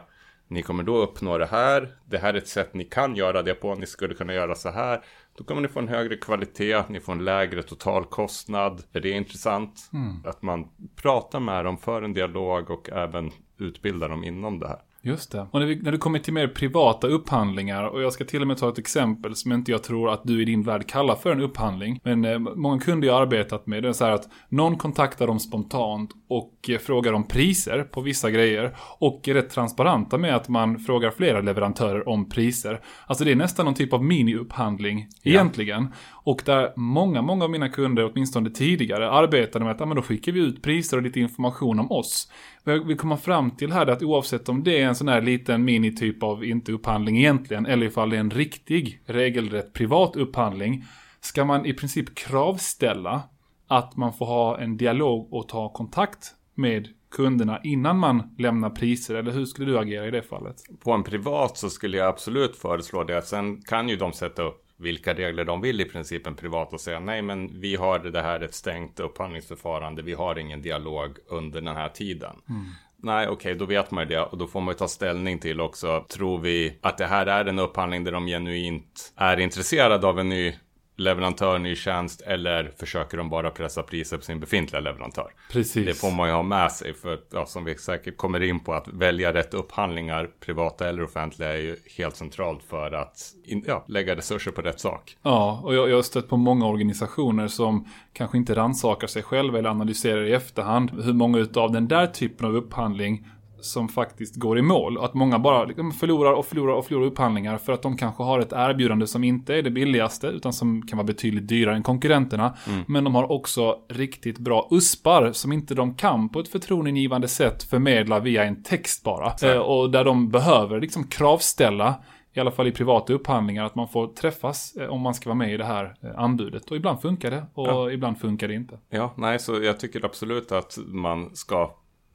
Ni 0.48 0.62
kommer 0.62 0.84
då 0.84 0.98
uppnå 0.98 1.38
det 1.38 1.46
här. 1.46 1.96
Det 2.06 2.17
här 2.17 2.34
är 2.34 2.38
ett 2.38 2.48
sätt 2.48 2.74
ni 2.74 2.84
kan 2.84 3.15
göra 3.15 3.44
det 3.44 3.53
på. 3.53 3.75
Ni 3.75 3.86
skulle 3.86 4.13
kunna 4.13 4.34
göra 4.34 4.56
så 4.56 4.70
här. 4.70 5.01
Då 5.38 5.44
kommer 5.44 5.62
ni 5.62 5.67
få 5.67 5.79
en 5.79 5.88
högre 5.88 6.17
kvalitet. 6.17 6.84
Ni 6.89 7.00
får 7.00 7.13
en 7.13 7.25
lägre 7.25 7.63
totalkostnad. 7.63 8.84
Är 8.94 9.01
det 9.01 9.10
intressant? 9.10 9.89
Mm. 9.94 10.25
Att 10.25 10.41
man 10.41 10.67
pratar 10.96 11.39
med 11.39 11.65
dem 11.65 11.77
för 11.77 12.01
en 12.01 12.13
dialog 12.13 12.70
och 12.70 12.89
även 12.89 13.32
utbilda 13.58 14.08
dem 14.08 14.24
inom 14.24 14.60
det 14.60 14.67
här. 14.67 14.82
Just 15.08 15.32
det. 15.32 15.48
Och 15.52 15.60
när, 15.60 15.68
vi, 15.68 15.76
när 15.76 15.92
du 15.92 15.98
kommer 15.98 16.20
till 16.20 16.34
mer 16.34 16.48
privata 16.48 17.08
upphandlingar, 17.08 17.84
och 17.84 18.02
jag 18.02 18.14
ska 18.14 18.26
till 18.26 18.42
och 18.42 18.48
med 18.48 18.58
ta 18.58 18.70
ett 18.70 18.78
exempel 18.78 19.36
som 19.36 19.52
inte 19.52 19.72
jag 19.72 19.84
tror 19.84 20.10
att 20.10 20.22
du 20.24 20.42
i 20.42 20.46
din 20.46 20.64
värld 20.64 20.88
kallar 20.88 21.16
för 21.16 21.32
en 21.32 21.42
upphandling. 21.42 22.00
Men 22.04 22.26
eh, 22.26 22.40
många 22.40 22.80
kunder 22.80 23.08
jag 23.08 23.22
arbetat 23.22 23.68
med, 23.68 23.84
det 23.84 23.90
är 23.90 23.94
så 23.94 24.06
här 24.06 24.12
att 24.12 24.30
någon 24.50 24.78
kontaktar 24.78 25.28
dem 25.28 25.40
spontant 25.40 26.10
och 26.29 26.69
frågar 26.81 27.13
om 27.13 27.27
priser 27.27 27.84
på 27.84 28.01
vissa 28.01 28.31
grejer. 28.31 28.75
Och 29.00 29.27
är 29.27 29.34
rätt 29.34 29.50
transparenta 29.50 30.17
med 30.17 30.36
att 30.36 30.50
man 30.50 30.79
frågar 30.79 31.12
flera 31.12 31.41
leverantörer 31.41 32.10
om 32.10 32.29
priser. 32.29 32.81
Alltså 33.05 33.24
det 33.24 33.31
är 33.31 33.36
nästan 33.36 33.65
någon 33.65 33.75
typ 33.75 33.93
av 33.93 34.03
mini-upphandling 34.03 35.07
ja. 35.22 35.31
egentligen. 35.31 35.93
Och 36.12 36.41
där 36.46 36.74
många, 36.75 37.22
många 37.22 37.43
av 37.43 37.51
mina 37.51 37.69
kunder, 37.69 38.12
åtminstone 38.12 38.50
tidigare, 38.50 39.12
arbetade 39.12 39.65
med 39.65 39.72
att 39.72 39.81
ah, 39.81 39.86
men 39.86 39.96
då 39.96 40.01
skickar 40.01 40.31
vi 40.31 40.39
ut 40.39 40.62
priser 40.62 40.98
och 40.98 41.03
lite 41.03 41.19
information 41.19 41.79
om 41.79 41.91
oss. 41.91 42.31
Vad 42.63 42.75
jag 42.75 42.88
vill 42.88 42.98
komma 42.98 43.17
fram 43.17 43.51
till 43.51 43.72
här 43.72 43.88
är 43.88 43.91
att 43.91 44.03
oavsett 44.03 44.50
om 44.50 44.63
det 44.63 44.81
är 44.81 44.88
en 44.88 44.96
sån 44.96 45.07
här 45.07 45.22
liten 45.22 45.65
mini-typ 45.65 46.24
av, 46.24 46.46
inte 46.46 46.72
upphandling 46.72 47.17
egentligen, 47.17 47.65
eller 47.65 47.86
ifall 47.86 48.10
det 48.10 48.15
är 48.15 48.19
en 48.19 48.31
riktig, 48.31 49.01
regelrätt 49.05 49.74
privat 49.74 50.15
upphandling, 50.15 50.84
ska 51.22 51.46
man 51.46 51.65
i 51.65 51.74
princip 51.74 52.15
kravställa 52.15 53.24
att 53.68 53.96
man 53.98 54.14
får 54.14 54.26
ha 54.26 54.60
en 54.60 54.78
dialog 54.78 55.34
och 55.34 55.50
ta 55.50 55.74
kontakt 55.74 56.36
med 56.56 56.88
kunderna 57.12 57.60
innan 57.64 58.00
man 58.00 58.36
lämnar 58.38 58.70
priser? 58.70 59.16
Eller 59.16 59.32
hur 59.32 59.46
skulle 59.46 59.72
du 59.72 59.80
agera 59.80 60.08
i 60.08 60.12
det 60.12 60.22
fallet? 60.22 60.56
På 60.84 60.92
en 60.92 61.04
privat 61.04 61.58
så 61.58 61.70
skulle 61.70 61.98
jag 61.98 62.08
absolut 62.08 62.56
föreslå 62.56 63.04
det. 63.04 63.22
Sen 63.22 63.62
kan 63.62 63.90
ju 63.90 63.96
de 63.96 64.14
sätta 64.14 64.44
upp 64.44 64.64
vilka 64.80 65.14
regler 65.14 65.46
de 65.46 65.62
vill 65.62 65.82
i 65.82 65.86
princip 65.86 66.28
en 66.28 66.36
privat 66.36 66.74
och 66.74 66.82
säga 66.82 67.00
nej 67.00 67.22
men 67.22 67.60
vi 67.62 67.76
har 67.76 68.00
det 68.00 68.22
här 68.22 68.40
ett 68.40 68.54
stängt 68.54 69.00
upphandlingsförfarande. 69.00 70.02
Vi 70.02 70.14
har 70.14 70.40
ingen 70.40 70.62
dialog 70.62 71.18
under 71.30 71.62
den 71.62 71.76
här 71.76 71.90
tiden. 71.90 72.36
Mm. 72.50 72.66
Nej, 73.00 73.28
okej, 73.28 73.34
okay, 73.34 73.54
då 73.54 73.66
vet 73.66 73.92
man 73.92 74.04
ju 74.04 74.10
det 74.10 74.22
och 74.22 74.38
då 74.38 74.48
får 74.48 74.62
man 74.62 74.74
ju 74.74 74.78
ta 74.78 74.88
ställning 74.88 75.40
till 75.40 75.62
också. 75.62 76.06
Tror 76.10 76.40
vi 76.40 76.78
att 76.82 76.98
det 76.98 77.06
här 77.06 77.26
är 77.26 77.46
en 77.46 77.60
upphandling 77.60 78.04
där 78.04 78.12
de 78.12 78.28
genuint 78.28 79.14
är 79.16 79.40
intresserade 79.40 80.08
av 80.08 80.20
en 80.20 80.30
ny 80.30 80.56
leverantör 80.98 81.60
ny 81.60 81.75
tjänst 81.75 82.22
eller 82.22 82.72
försöker 82.80 83.18
de 83.18 83.30
bara 83.30 83.50
pressa 83.50 83.84
priser 83.84 84.18
på 84.18 84.24
sin 84.24 84.39
befintliga 84.39 84.80
leverantör? 84.80 85.34
Precis. 85.51 85.86
Det 85.86 85.94
får 85.94 86.12
man 86.12 86.27
ju 86.27 86.34
ha 86.34 86.44
med 86.44 86.72
sig 86.72 86.94
för 86.94 87.20
ja, 87.32 87.46
som 87.46 87.63
vi 87.63 87.77
säkert 87.77 88.18
kommer 88.18 88.44
in 88.44 88.60
på 88.60 88.74
att 88.74 88.88
välja 88.88 89.34
rätt 89.34 89.54
upphandlingar, 89.54 90.30
privata 90.39 90.89
eller 90.89 91.04
offentliga, 91.04 91.54
är 91.54 91.58
ju 91.58 91.75
helt 91.98 92.16
centralt 92.16 92.63
för 92.63 92.92
att 92.92 93.34
in, 93.44 93.63
ja, 93.68 93.86
lägga 93.88 94.16
resurser 94.16 94.51
på 94.51 94.62
rätt 94.62 94.80
sak. 94.80 95.18
Ja, 95.22 95.62
och 95.63 95.75
jag, 95.75 95.89
jag 95.89 95.96
har 95.96 96.04
stött 96.04 96.30
på 96.30 96.38
många 96.38 96.66
organisationer 96.66 97.48
som 97.48 97.88
kanske 98.13 98.38
inte 98.38 98.56
rannsakar 98.56 99.08
sig 99.08 99.24
själva 99.24 99.60
eller 99.60 99.70
analyserar 99.70 100.25
i 100.25 100.34
efterhand 100.34 100.92
hur 101.04 101.13
många 101.13 101.38
utav 101.38 101.72
den 101.72 101.88
där 101.88 102.08
typen 102.08 102.48
av 102.48 102.56
upphandling 102.56 103.25
som 103.60 103.90
faktiskt 103.90 104.36
går 104.36 104.60
i 104.60 104.62
mål. 104.62 104.98
Att 104.98 105.14
många 105.14 105.40
bara 105.40 105.66
liksom 105.66 105.92
förlorar 105.92 106.34
och 106.34 106.46
förlorar 106.46 106.74
och 106.74 106.86
förlorar 106.86 107.06
upphandlingar 107.06 107.58
för 107.58 107.74
att 107.74 107.82
de 107.82 107.98
kanske 107.98 108.24
har 108.24 108.40
ett 108.40 108.54
erbjudande 108.54 109.08
som 109.08 109.24
inte 109.24 109.56
är 109.56 109.62
det 109.62 109.72
billigaste 109.72 110.28
utan 110.28 110.54
som 110.54 110.88
kan 110.88 110.98
vara 110.98 111.08
betydligt 111.08 111.48
dyrare 111.48 111.76
än 111.76 111.84
konkurrenterna. 111.84 112.58
Mm. 112.68 112.84
Men 112.88 113.04
de 113.04 113.16
har 113.16 113.32
också 113.32 113.76
riktigt 113.90 114.40
bra 114.40 114.68
uspar 114.72 115.32
som 115.32 115.54
inte 115.54 115.76
de 115.76 115.96
kan 115.96 116.30
på 116.30 116.40
ett 116.40 116.48
förtroendeingivande 116.48 117.28
sätt 117.28 117.64
förmedla 117.64 118.20
via 118.20 118.44
en 118.44 118.64
text 118.64 119.04
bara. 119.04 119.34
Eh, 119.42 119.58
och 119.58 119.92
där 119.92 120.04
de 120.04 120.30
behöver 120.30 120.82
liksom 120.82 121.04
kravställa 121.04 121.96
i 122.34 122.40
alla 122.40 122.52
fall 122.52 122.68
i 122.68 122.72
privata 122.72 123.14
upphandlingar, 123.14 123.66
att 123.66 123.76
man 123.76 123.88
får 123.88 124.08
träffas 124.08 124.76
eh, 124.76 124.88
om 124.88 125.02
man 125.02 125.14
ska 125.14 125.30
vara 125.30 125.38
med 125.38 125.54
i 125.54 125.58
det 125.58 125.66
här 125.66 125.96
eh, 126.02 126.20
anbudet. 126.20 126.72
Och 126.72 126.78
ibland 126.78 127.02
funkar 127.02 127.32
det 127.32 127.46
och 127.54 127.68
ja. 127.68 127.92
ibland 127.92 128.20
funkar 128.20 128.48
det 128.48 128.54
inte. 128.54 128.80
Ja, 128.90 129.14
nej, 129.18 129.40
så 129.40 129.64
jag 129.64 129.80
tycker 129.80 130.06
absolut 130.06 130.52
att 130.52 130.78
man 130.88 131.36
ska 131.36 131.72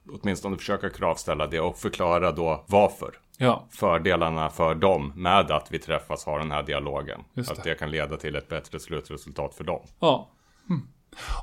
åtminstone 0.09 0.57
försöka 0.57 0.89
kravställa 0.89 1.47
det 1.47 1.59
och 1.59 1.77
förklara 1.77 2.31
då 2.31 2.63
varför. 2.67 3.13
Ja. 3.37 3.67
Fördelarna 3.69 4.49
för 4.49 4.75
dem 4.75 5.13
med 5.15 5.51
att 5.51 5.67
vi 5.71 5.79
träffas 5.79 6.25
har 6.25 6.39
den 6.39 6.51
här 6.51 6.63
dialogen. 6.63 7.21
Det. 7.33 7.51
Att 7.51 7.63
det 7.63 7.79
kan 7.79 7.91
leda 7.91 8.17
till 8.17 8.35
ett 8.35 8.49
bättre 8.49 8.79
slutresultat 8.79 9.53
för 9.55 9.63
dem. 9.63 9.81
Ja. 9.99 10.29
Mm. 10.69 10.81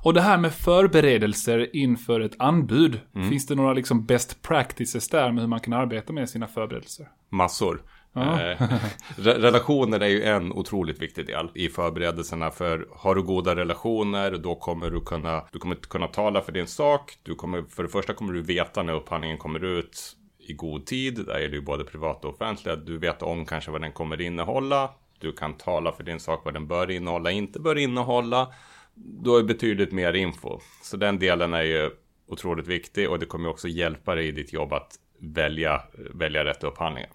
Och 0.02 0.14
det 0.14 0.21
här 0.21 0.38
med 0.38 0.52
förberedelser 0.52 1.76
inför 1.76 2.21
ett 2.21 2.35
anbud. 2.38 3.00
Mm. 3.14 3.31
Finns 3.31 3.47
det 3.47 3.55
några 3.55 3.73
liksom 3.73 4.07
best 4.07 4.43
practices 4.43 5.09
där 5.09 5.33
med 5.33 5.43
hur 5.43 5.49
man 5.49 5.61
kan 5.61 5.73
arbeta 5.73 6.12
med 6.12 6.29
sina 6.29 6.47
förberedelser? 6.47 7.09
Massor. 7.29 7.83
Eh, 8.17 8.69
relationer 9.17 10.00
är 10.00 10.09
ju 10.09 10.25
en 10.25 10.52
otroligt 10.52 11.02
viktig 11.02 11.26
del 11.26 11.49
i 11.55 11.69
förberedelserna. 11.69 12.50
För 12.50 12.88
har 12.97 13.14
du 13.14 13.23
goda 13.23 13.57
relationer 13.57 14.31
då 14.31 14.55
kommer 14.55 14.90
du 14.90 15.00
kunna, 15.00 15.45
du 15.52 15.59
kommer 15.59 15.75
kunna 15.76 16.07
tala 16.07 16.40
för 16.40 16.52
din 16.52 16.67
sak. 16.67 17.19
Du 17.23 17.35
kommer, 17.35 17.62
för 17.62 17.83
det 17.83 17.88
första 17.88 18.14
kommer 18.14 18.33
du 18.33 18.43
veta 18.43 18.83
när 18.83 18.93
upphandlingen 18.93 19.38
kommer 19.38 19.64
ut 19.64 20.17
i 20.38 20.52
god 20.52 20.87
tid. 20.87 21.26
Där 21.26 21.35
är 21.35 21.49
det 21.49 21.57
ju 21.57 21.62
både 21.62 21.85
privat 21.85 22.25
och 22.25 22.35
offentliga. 22.35 22.76
Du 22.76 22.99
vet 22.99 23.23
om 23.23 23.47
kanske 23.47 23.71
vad 23.71 23.81
den 23.81 23.93
kommer 23.93 24.21
innehålla. 24.21 24.90
Du 25.19 25.33
kan 25.33 25.55
tala 25.55 25.93
för 25.93 26.05
din 26.05 26.21
sak 26.21 26.45
vad 26.45 26.55
den 26.55 26.67
bör 26.67 26.90
innehålla, 26.90 27.31
inte 27.31 27.61
bör 27.61 27.79
innehålla. 27.79 28.52
Då 28.95 29.37
är 29.37 29.43
betydligt 29.43 29.93
mer 29.93 30.12
info. 30.12 30.61
Så 30.83 30.97
den 30.97 31.19
delen 31.19 31.55
är 31.55 31.62
ju 31.62 31.90
otroligt 32.29 32.67
viktig 32.67 33.11
och 33.11 33.19
det 33.19 33.26
kommer 33.26 33.49
också 33.49 33.69
hjälpa 33.69 34.14
dig 34.14 34.29
i 34.29 34.33
ditt 34.33 34.52
jobb 34.52 34.73
att 34.73 34.95
välja, 35.19 35.83
välja 36.14 36.45
rätt 36.45 36.64
upphandlingar. 36.64 37.11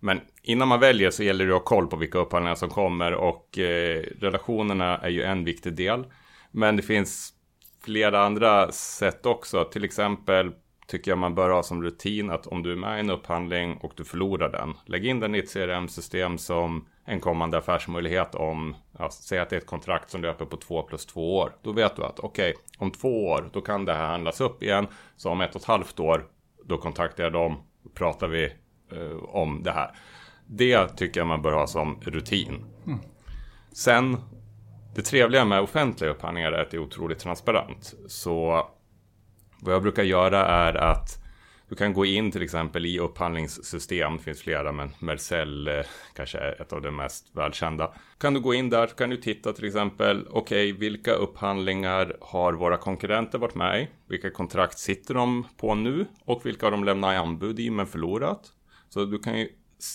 Men 0.00 0.20
innan 0.42 0.68
man 0.68 0.80
väljer 0.80 1.10
så 1.10 1.22
gäller 1.22 1.46
det 1.46 1.56
att 1.56 1.60
ha 1.60 1.64
koll 1.64 1.86
på 1.86 1.96
vilka 1.96 2.18
upphandlingar 2.18 2.54
som 2.54 2.68
kommer 2.68 3.14
och 3.14 3.58
eh, 3.58 4.02
relationerna 4.20 4.98
är 4.98 5.08
ju 5.08 5.22
en 5.22 5.44
viktig 5.44 5.72
del. 5.72 6.04
Men 6.50 6.76
det 6.76 6.82
finns 6.82 7.32
flera 7.84 8.24
andra 8.24 8.72
sätt 8.72 9.26
också. 9.26 9.64
Till 9.64 9.84
exempel 9.84 10.52
tycker 10.86 11.10
jag 11.10 11.18
man 11.18 11.34
bör 11.34 11.50
ha 11.50 11.62
som 11.62 11.82
rutin 11.82 12.30
att 12.30 12.46
om 12.46 12.62
du 12.62 12.72
är 12.72 12.76
med 12.76 12.96
i 12.96 13.00
en 13.00 13.10
upphandling 13.10 13.76
och 13.76 13.92
du 13.96 14.04
förlorar 14.04 14.48
den. 14.48 14.74
Lägg 14.86 15.06
in 15.06 15.20
den 15.20 15.34
i 15.34 15.38
ett 15.38 15.52
CRM-system 15.52 16.38
som 16.38 16.88
en 17.04 17.20
kommande 17.20 17.58
affärsmöjlighet 17.58 18.34
om, 18.34 18.76
ja, 18.98 19.10
säg 19.10 19.38
att 19.38 19.50
det 19.50 19.56
är 19.56 19.60
ett 19.60 19.66
kontrakt 19.66 20.10
som 20.10 20.22
löper 20.22 20.44
på 20.44 20.56
två 20.56 20.82
plus 20.82 21.06
två 21.06 21.36
år. 21.36 21.52
Då 21.62 21.72
vet 21.72 21.96
du 21.96 22.04
att 22.04 22.20
okej, 22.20 22.50
okay, 22.50 22.62
om 22.78 22.90
två 22.90 23.26
år 23.26 23.50
då 23.52 23.60
kan 23.60 23.84
det 23.84 23.94
här 23.94 24.06
handlas 24.06 24.40
upp 24.40 24.62
igen. 24.62 24.86
Så 25.16 25.30
om 25.30 25.40
ett 25.40 25.54
och 25.54 25.60
ett 25.60 25.66
halvt 25.66 26.00
år 26.00 26.26
då 26.64 26.78
kontaktar 26.78 27.24
jag 27.24 27.32
dem, 27.32 27.56
och 27.84 27.94
pratar 27.94 28.28
vi 28.28 28.52
om 29.22 29.62
det 29.62 29.72
här. 29.72 29.90
Det 30.46 30.88
tycker 30.88 31.20
jag 31.20 31.26
man 31.26 31.42
bör 31.42 31.52
ha 31.52 31.66
som 31.66 32.00
rutin. 32.02 32.64
Mm. 32.86 32.98
Sen, 33.72 34.16
det 34.94 35.02
trevliga 35.02 35.44
med 35.44 35.60
offentliga 35.60 36.10
upphandlingar 36.10 36.52
är 36.52 36.62
att 36.62 36.70
det 36.70 36.76
är 36.76 36.82
otroligt 36.82 37.18
transparent. 37.18 37.94
Så 38.06 38.66
vad 39.60 39.74
jag 39.74 39.82
brukar 39.82 40.02
göra 40.02 40.46
är 40.46 40.74
att 40.74 41.24
du 41.68 41.74
kan 41.74 41.92
gå 41.92 42.04
in 42.04 42.30
till 42.30 42.42
exempel 42.42 42.86
i 42.86 42.98
upphandlingssystem, 42.98 44.16
det 44.16 44.22
finns 44.22 44.42
flera 44.42 44.72
men 44.72 44.90
Mercell 44.98 45.68
eh, 45.68 45.84
kanske 46.14 46.38
är 46.38 46.62
ett 46.62 46.72
av 46.72 46.82
de 46.82 46.96
mest 46.96 47.36
välkända. 47.36 47.94
Kan 48.18 48.34
du 48.34 48.40
gå 48.40 48.54
in 48.54 48.70
där 48.70 48.86
så 48.86 48.94
kan 48.94 49.10
du 49.10 49.16
titta 49.16 49.52
till 49.52 49.64
exempel, 49.64 50.26
okej 50.30 50.72
okay, 50.72 50.72
vilka 50.72 51.12
upphandlingar 51.12 52.16
har 52.20 52.52
våra 52.52 52.76
konkurrenter 52.76 53.38
varit 53.38 53.54
med 53.54 53.82
i? 53.82 53.88
Vilka 54.08 54.30
kontrakt 54.30 54.78
sitter 54.78 55.14
de 55.14 55.46
på 55.56 55.74
nu? 55.74 56.06
Och 56.24 56.46
vilka 56.46 56.66
har 56.66 56.70
de 56.70 56.84
lämnat 56.84 57.16
anbud 57.16 57.60
i 57.60 57.70
men 57.70 57.86
förlorat? 57.86 58.52
Så 58.94 59.04
du 59.04 59.18
kan 59.18 59.38
ju 59.38 59.48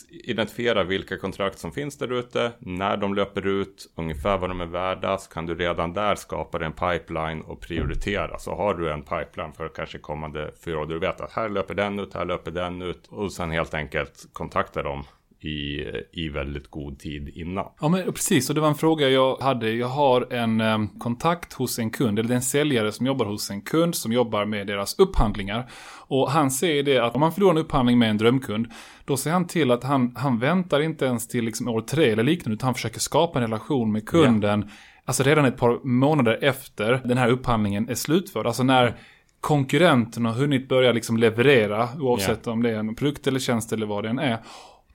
identifiera 0.09 0.83
vilka 0.83 1.17
kontrakt 1.17 1.59
som 1.59 1.71
finns 1.71 1.97
där 1.97 2.13
ute, 2.13 2.51
när 2.59 2.97
de 2.97 3.15
löper 3.15 3.47
ut, 3.47 3.91
ungefär 3.95 4.37
vad 4.37 4.49
de 4.49 4.61
är 4.61 4.65
värda, 4.65 5.17
så 5.17 5.29
kan 5.29 5.45
du 5.45 5.55
redan 5.55 5.93
där 5.93 6.15
skapa 6.15 6.65
en 6.65 6.73
pipeline 6.73 7.41
och 7.41 7.61
prioritera. 7.61 8.39
Så 8.39 8.55
har 8.55 8.73
du 8.73 8.91
en 8.91 9.01
pipeline 9.01 9.53
för 9.53 9.69
kanske 9.69 9.97
kommande 9.97 10.51
fyra 10.65 10.79
år, 10.79 10.85
du 10.85 10.99
vet 10.99 11.21
att 11.21 11.31
här 11.31 11.49
löper 11.49 11.75
den 11.75 11.99
ut, 11.99 12.13
här 12.13 12.25
löper 12.25 12.51
den 12.51 12.81
ut 12.81 13.07
och 13.07 13.31
sen 13.31 13.51
helt 13.51 13.73
enkelt 13.73 14.29
kontakta 14.33 14.83
dem 14.83 15.03
i, 15.41 15.85
i 16.11 16.29
väldigt 16.29 16.67
god 16.67 16.99
tid 16.99 17.29
innan. 17.35 17.65
Ja 17.81 17.89
men 17.89 18.13
precis, 18.13 18.49
och 18.49 18.55
det 18.55 18.61
var 18.61 18.67
en 18.67 18.75
fråga 18.75 19.09
jag 19.09 19.37
hade. 19.37 19.71
Jag 19.71 19.87
har 19.87 20.33
en 20.33 20.61
um, 20.61 20.87
kontakt 20.87 21.53
hos 21.53 21.79
en 21.79 21.89
kund, 21.89 22.19
eller 22.19 22.35
en 22.35 22.41
säljare 22.41 22.91
som 22.91 23.05
jobbar 23.05 23.25
hos 23.25 23.49
en 23.49 23.61
kund 23.61 23.95
som 23.95 24.11
jobbar 24.11 24.45
med 24.45 24.67
deras 24.67 24.99
upphandlingar. 24.99 25.69
Och 26.07 26.31
han 26.31 26.51
säger 26.51 26.83
det 26.83 26.97
att 26.97 27.15
om 27.15 27.19
man 27.19 27.31
förlorar 27.31 27.51
en 27.51 27.57
upphandling 27.57 27.99
med 27.99 28.09
en 28.09 28.17
drömkund, 28.17 28.67
då 29.05 29.17
ser 29.17 29.31
han 29.31 29.47
till 29.47 29.71
att 29.71 29.83
han, 29.83 30.15
han 30.15 30.39
väntar 30.39 30.79
inte 30.79 31.05
ens 31.05 31.27
till 31.27 31.45
liksom 31.45 31.67
år 31.67 31.81
tre 31.81 32.09
eller 32.09 32.23
liknande, 32.23 32.53
utan 32.53 32.67
han 32.67 32.73
försöker 32.73 32.99
skapa 32.99 33.39
en 33.39 33.45
relation 33.45 33.91
med 33.91 34.07
kunden. 34.07 34.61
Ja. 34.67 34.73
Alltså 35.05 35.23
redan 35.23 35.45
ett 35.45 35.57
par 35.57 35.79
månader 35.83 36.39
efter 36.41 37.01
den 37.05 37.17
här 37.17 37.29
upphandlingen 37.29 37.89
är 37.89 37.95
slutförd. 37.95 38.47
Alltså 38.47 38.63
när 38.63 38.95
konkurrenten 39.41 40.25
har 40.25 40.33
hunnit 40.33 40.69
börja 40.69 40.91
liksom 40.91 41.17
leverera, 41.17 41.89
oavsett 41.99 42.47
yeah. 42.47 42.53
om 42.53 42.63
det 42.63 42.69
är 42.69 42.75
en 42.75 42.95
produkt 42.95 43.27
eller 43.27 43.39
tjänst 43.39 43.73
eller 43.73 43.85
vad 43.85 44.03
det 44.03 44.09
än 44.09 44.19
är. 44.19 44.37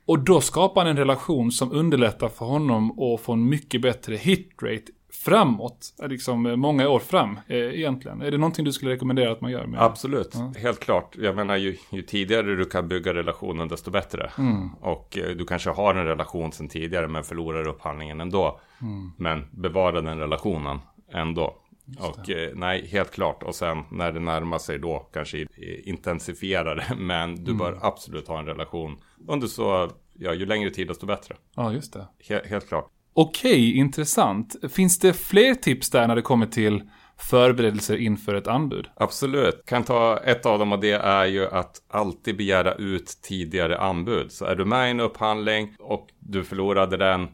Och 0.07 0.19
då 0.19 0.41
skapar 0.41 0.81
han 0.81 0.91
en 0.91 0.97
relation 0.97 1.53
som 1.53 1.73
underlättar 1.73 2.29
för 2.29 2.47
honom 2.47 2.99
att 3.01 3.21
få 3.21 3.33
en 3.33 3.49
mycket 3.49 3.81
bättre 3.81 4.17
hitrate 4.17 4.93
framåt. 5.25 5.95
Liksom 6.09 6.61
många 6.61 6.89
år 6.89 6.99
fram 6.99 7.39
eh, 7.49 7.57
egentligen. 7.57 8.23
Är 8.23 8.31
det 8.31 8.39
någonting 8.39 8.65
du 8.65 8.73
skulle 8.73 8.91
rekommendera 8.91 9.33
att 9.33 9.41
man 9.41 9.51
gör? 9.51 9.67
Med? 9.67 9.83
Absolut, 9.83 10.31
ja. 10.35 10.53
helt 10.61 10.81
klart. 10.81 11.17
Jag 11.21 11.37
menar 11.37 11.57
ju, 11.57 11.77
ju, 11.93 12.03
tidigare 12.03 12.57
du 12.57 12.65
kan 12.65 12.89
bygga 12.89 13.15
relationen 13.15 13.69
desto 13.69 13.91
bättre. 13.91 14.31
Mm. 14.39 14.69
Och 14.75 15.19
eh, 15.19 15.37
du 15.37 15.45
kanske 15.45 15.71
har 15.71 15.95
en 15.95 16.07
relation 16.07 16.53
sedan 16.53 16.69
tidigare 16.69 17.09
men 17.09 17.25
förlorar 17.25 17.69
upphandlingen 17.69 18.21
ändå. 18.21 18.61
Mm. 18.83 19.13
Men 19.17 19.45
bevara 19.51 20.01
den 20.01 20.19
relationen 20.19 20.79
ändå. 21.13 21.55
Och 21.99 22.31
eh, 22.31 22.51
nej, 22.55 22.87
helt 22.87 23.11
klart. 23.11 23.43
Och 23.43 23.55
sen 23.55 23.85
när 23.91 24.13
det 24.13 24.21
närmar 24.21 24.59
sig 24.59 24.79
då 24.79 24.99
kanske 25.13 25.47
intensifiera 25.85 26.75
det. 26.75 26.87
Men 26.97 27.35
du 27.35 27.51
mm. 27.51 27.59
bör 27.59 27.79
absolut 27.83 28.29
ha 28.29 28.39
en 28.39 28.47
relation. 28.47 28.97
Under 29.29 29.47
så, 29.47 29.91
ja, 30.13 30.35
ju 30.35 30.47
längre 30.47 30.71
tid 30.71 30.89
desto 30.89 31.07
bättre. 31.07 31.37
Ja, 31.57 31.73
just 31.73 31.93
det. 31.93 32.09
He 32.29 32.43
helt 32.49 32.69
klart. 32.69 32.91
Okej, 33.17 33.77
intressant. 33.77 34.57
Finns 34.73 34.99
det 34.99 35.13
fler 35.13 35.55
tips 35.55 35.91
där 35.91 36.09
när 36.09 36.17
det 36.17 36.23
kommer 36.23 36.47
till 36.47 36.83
förberedelser 37.17 37.97
inför 37.97 38.35
ett 38.35 38.47
anbud? 38.47 38.89
Absolut. 38.97 39.63
Kan 39.67 39.85
ta 39.85 40.19
ett 40.19 40.47
av 40.47 40.59
dem 40.59 40.73
och 40.73 40.81
det 40.81 40.93
är 40.93 41.27
ju 41.27 41.47
att 41.47 41.83
alltid 41.89 42.37
begära 42.37 42.75
ut 42.75 43.19
tidigare 43.23 43.79
anbud. 43.79 44.33
Så 44.33 44.45
är 44.45 44.57
du 44.57 44.65
med 44.65 44.89
i 44.89 44.91
en 44.91 45.01
upphandling 45.01 45.75
och 45.79 46.09
du 46.19 46.45
förlorade 46.45 46.97
den 46.97 47.29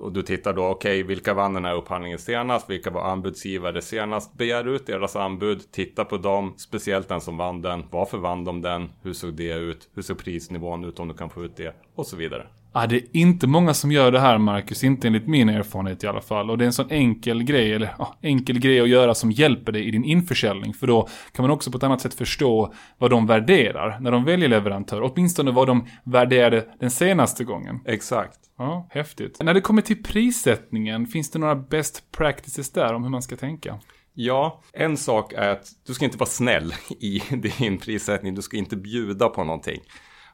och 0.00 0.12
du 0.12 0.22
tittar 0.22 0.52
då, 0.52 0.66
okej, 0.66 1.02
okay, 1.02 1.02
vilka 1.02 1.34
vann 1.34 1.54
den 1.54 1.64
här 1.64 1.74
upphandlingen 1.74 2.18
senast? 2.18 2.70
Vilka 2.70 2.90
var 2.90 3.02
anbudsgivare 3.02 3.82
senast? 3.82 4.34
Begär 4.34 4.68
ut 4.68 4.86
deras 4.86 5.16
anbud, 5.16 5.72
titta 5.72 6.04
på 6.04 6.16
dem, 6.16 6.54
speciellt 6.56 7.08
den 7.08 7.20
som 7.20 7.36
vann 7.36 7.62
den. 7.62 7.84
Varför 7.90 8.18
vann 8.18 8.44
de 8.44 8.62
den? 8.62 8.90
Hur 9.02 9.12
såg 9.12 9.34
det 9.34 9.54
ut? 9.54 9.88
Hur 9.94 10.02
såg 10.02 10.18
prisnivån 10.18 10.84
ut 10.84 11.00
om 11.00 11.08
du 11.08 11.14
kan 11.14 11.30
få 11.30 11.44
ut 11.44 11.56
det? 11.56 11.74
Och 11.94 12.06
så 12.06 12.16
vidare. 12.16 12.46
Ja, 12.76 12.86
det 12.86 12.96
är 12.96 13.02
inte 13.12 13.46
många 13.46 13.74
som 13.74 13.92
gör 13.92 14.12
det 14.12 14.20
här, 14.20 14.38
Marcus. 14.38 14.84
Inte 14.84 15.06
enligt 15.06 15.26
min 15.26 15.48
erfarenhet 15.48 16.04
i 16.04 16.06
alla 16.06 16.20
fall. 16.20 16.50
Och 16.50 16.58
det 16.58 16.64
är 16.64 16.66
en 16.66 16.72
sån 16.72 16.90
enkel 16.90 17.42
grej, 17.42 17.72
eller 17.72 17.94
ja, 17.98 18.16
enkel 18.22 18.58
grej 18.58 18.80
att 18.80 18.88
göra 18.88 19.14
som 19.14 19.30
hjälper 19.30 19.72
dig 19.72 19.88
i 19.88 19.90
din 19.90 20.04
införsäljning. 20.04 20.74
För 20.74 20.86
då 20.86 21.08
kan 21.32 21.42
man 21.42 21.50
också 21.50 21.70
på 21.70 21.76
ett 21.76 21.82
annat 21.82 22.00
sätt 22.00 22.14
förstå 22.14 22.72
vad 22.98 23.10
de 23.10 23.26
värderar 23.26 24.00
när 24.00 24.10
de 24.10 24.24
väljer 24.24 24.48
leverantör. 24.48 25.02
Åtminstone 25.02 25.50
vad 25.50 25.66
de 25.66 25.86
värderade 26.04 26.66
den 26.80 26.90
senaste 26.90 27.44
gången. 27.44 27.80
Exakt. 27.84 28.38
Ja, 28.58 28.88
häftigt. 28.90 29.42
När 29.42 29.54
det 29.54 29.60
kommer 29.60 29.82
till 29.82 30.02
prissättningen, 30.02 31.06
finns 31.06 31.30
det 31.30 31.38
några 31.38 31.56
best 31.56 32.12
practices 32.12 32.72
där 32.72 32.94
om 32.94 33.02
hur 33.02 33.10
man 33.10 33.22
ska 33.22 33.36
tänka? 33.36 33.78
Ja, 34.14 34.62
en 34.72 34.96
sak 34.96 35.32
är 35.32 35.48
att 35.48 35.66
du 35.86 35.94
ska 35.94 36.04
inte 36.04 36.18
vara 36.18 36.30
snäll 36.30 36.74
i 37.00 37.22
din 37.58 37.78
prissättning. 37.78 38.34
Du 38.34 38.42
ska 38.42 38.56
inte 38.56 38.76
bjuda 38.76 39.28
på 39.28 39.44
någonting. 39.44 39.80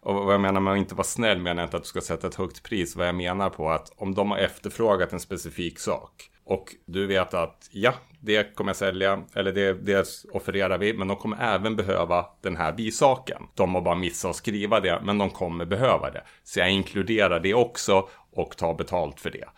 Och 0.02 0.14
vad 0.14 0.34
jag 0.34 0.40
menar 0.40 0.60
med 0.60 0.72
att 0.72 0.78
inte 0.78 0.94
vara 0.94 1.04
snäll 1.04 1.38
menar 1.38 1.62
jag 1.62 1.66
inte 1.66 1.76
att 1.76 1.82
du 1.82 1.88
ska 1.88 2.00
sätta 2.00 2.26
ett 2.26 2.34
högt 2.34 2.62
pris. 2.62 2.96
Vad 2.96 3.08
jag 3.08 3.14
menar 3.14 3.50
på 3.50 3.70
att 3.70 3.92
om 3.96 4.14
de 4.14 4.30
har 4.30 4.38
efterfrågat 4.38 5.12
en 5.12 5.20
specifik 5.20 5.78
sak 5.78 6.30
och 6.44 6.74
du 6.86 7.06
vet 7.06 7.34
att 7.34 7.68
ja, 7.72 7.94
det 8.20 8.56
kommer 8.56 8.68
jag 8.68 8.76
sälja 8.76 9.22
eller 9.34 9.52
det, 9.52 9.72
det 9.72 10.08
offererar 10.32 10.78
vi, 10.78 10.94
men 10.94 11.08
de 11.08 11.16
kommer 11.16 11.54
även 11.54 11.76
behöva 11.76 12.26
den 12.40 12.56
här 12.56 12.72
bisaken. 12.72 13.42
De 13.54 13.74
har 13.74 13.82
bara 13.82 13.94
missat 13.94 14.30
att 14.30 14.36
skriva 14.36 14.80
det, 14.80 15.00
men 15.04 15.18
de 15.18 15.30
kommer 15.30 15.64
behöva 15.64 16.10
det. 16.10 16.24
Så 16.44 16.60
jag 16.60 16.70
inkluderar 16.70 17.40
det 17.40 17.54
också 17.54 18.08
och 18.32 18.56
tar 18.56 18.74
betalt 18.74 19.20
för 19.20 19.30
det 19.30 19.48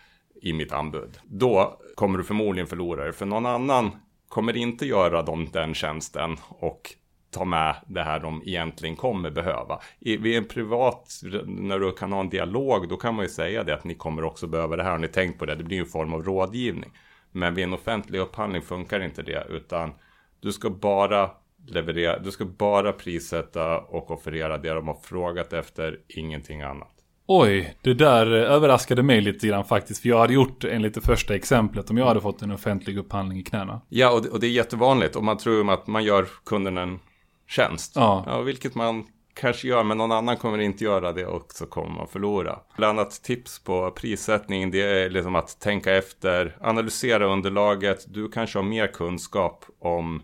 i 0.42 0.52
mitt 0.52 0.72
anbud. 0.72 1.18
Då 1.24 1.80
kommer 1.94 2.18
du 2.18 2.24
förmodligen 2.24 2.66
förlora 2.66 3.04
det, 3.04 3.12
för 3.12 3.26
någon 3.26 3.46
annan 3.46 3.90
kommer 4.28 4.57
inte 4.57 4.87
göra 4.87 5.22
dem 5.22 5.48
den 5.52 5.74
tjänsten 5.74 6.37
och 6.48 6.94
ta 7.34 7.44
med 7.44 7.76
det 7.86 8.02
här 8.02 8.20
de 8.20 8.42
egentligen 8.46 8.96
kommer 8.96 9.30
behöva. 9.30 9.80
I, 10.00 10.16
vid 10.16 10.36
en 10.36 10.44
privat, 10.44 11.20
när 11.46 11.78
du 11.78 11.92
kan 11.92 12.12
ha 12.12 12.20
en 12.20 12.28
dialog, 12.28 12.88
då 12.88 12.96
kan 12.96 13.14
man 13.14 13.24
ju 13.24 13.28
säga 13.28 13.64
det 13.64 13.74
att 13.74 13.84
ni 13.84 13.94
kommer 13.94 14.24
också 14.24 14.46
behöva 14.46 14.76
det 14.76 14.82
här. 14.82 14.90
Har 14.90 14.98
ni 14.98 15.08
tänkt 15.08 15.38
på 15.38 15.46
det? 15.46 15.54
Det 15.54 15.64
blir 15.64 15.76
ju 15.76 15.82
en 15.82 15.88
form 15.88 16.14
av 16.14 16.24
rådgivning. 16.24 16.90
Men 17.32 17.54
vid 17.54 17.64
en 17.64 17.72
offentlig 17.72 18.18
upphandling 18.18 18.62
funkar 18.62 19.00
inte 19.00 19.22
det, 19.22 19.46
utan 19.50 19.92
du 20.40 20.52
ska 20.52 20.70
bara 20.70 21.30
leverera, 21.66 22.18
du 22.18 22.30
ska 22.30 22.44
bara 22.44 22.92
prissätta 22.92 23.78
och 23.78 24.10
offerera 24.10 24.58
det 24.58 24.74
de 24.74 24.88
har 24.88 24.98
frågat 25.02 25.52
efter, 25.52 25.98
ingenting 26.08 26.62
annat. 26.62 26.90
Oj, 27.26 27.74
det 27.82 27.94
där 27.94 28.26
överraskade 28.26 29.02
mig 29.02 29.20
lite 29.20 29.46
grann 29.46 29.64
faktiskt. 29.64 30.02
För 30.02 30.08
jag 30.08 30.18
hade 30.18 30.34
gjort 30.34 30.64
enligt 30.64 30.94
det 30.94 31.00
första 31.00 31.34
exemplet 31.34 31.90
om 31.90 31.98
jag 31.98 32.06
hade 32.06 32.20
fått 32.20 32.42
en 32.42 32.50
offentlig 32.50 32.98
upphandling 32.98 33.38
i 33.38 33.42
knäna. 33.42 33.80
Ja, 33.88 34.12
och 34.12 34.22
det, 34.22 34.28
och 34.28 34.40
det 34.40 34.46
är 34.46 34.50
jättevanligt. 34.50 35.16
Och 35.16 35.24
man 35.24 35.36
tror 35.36 35.72
att 35.72 35.86
man 35.86 36.04
gör 36.04 36.26
kunden 36.46 36.78
en 36.78 36.98
tjänst. 37.46 37.92
Ja. 37.94 38.24
ja. 38.26 38.40
Vilket 38.40 38.74
man 38.74 39.07
kanske 39.35 39.68
gör, 39.68 39.83
men 39.83 39.98
någon 39.98 40.12
annan 40.12 40.37
kommer 40.37 40.59
inte 40.59 40.85
göra 40.85 41.12
det 41.12 41.26
och 41.26 41.52
så 41.52 41.66
kommer 41.66 41.90
man 41.90 42.09
förlora. 42.09 42.59
Bland 42.76 42.98
annat 42.98 43.22
tips 43.22 43.59
på 43.59 43.90
prissättning, 43.90 44.70
det 44.70 44.83
är 44.83 45.11
liksom 45.11 45.35
att 45.35 45.61
tänka 45.61 45.94
efter, 45.94 46.57
analysera 46.61 47.26
underlaget. 47.26 48.04
Du 48.09 48.28
kanske 48.28 48.59
har 48.59 48.64
mer 48.64 48.87
kunskap 48.87 49.64
om 49.80 50.22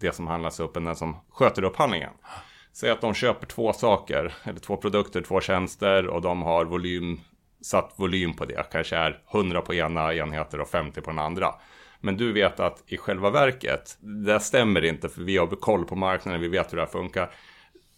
det 0.00 0.12
som 0.12 0.26
handlas 0.26 0.60
upp 0.60 0.76
än 0.76 0.84
den 0.84 0.96
som 0.96 1.16
sköter 1.30 1.64
upphandlingen. 1.64 2.12
Säg 2.72 2.90
att 2.90 3.00
de 3.00 3.14
köper 3.14 3.46
två 3.46 3.72
saker, 3.72 4.34
eller 4.44 4.60
två 4.60 4.76
produkter, 4.76 5.22
två 5.22 5.40
tjänster 5.40 6.06
och 6.06 6.22
de 6.22 6.42
har 6.42 6.64
volym, 6.64 7.20
satt 7.62 7.94
volym 7.96 8.36
på 8.36 8.44
det. 8.44 8.66
Kanske 8.72 8.96
är 8.96 9.22
100 9.32 9.60
på 9.60 9.74
ena 9.74 10.14
enheter 10.14 10.60
och 10.60 10.68
50 10.68 11.00
på 11.00 11.10
den 11.10 11.18
andra. 11.18 11.54
Men 12.04 12.16
du 12.16 12.32
vet 12.32 12.60
att 12.60 12.82
i 12.86 12.96
själva 12.96 13.30
verket, 13.30 13.98
det 14.00 14.40
stämmer 14.40 14.84
inte 14.84 15.08
för 15.08 15.22
vi 15.22 15.36
har 15.36 15.46
koll 15.46 15.84
på 15.84 15.96
marknaden, 15.96 16.40
vi 16.40 16.48
vet 16.48 16.72
hur 16.72 16.76
det 16.76 16.82
här 16.82 16.90
funkar. 16.90 17.34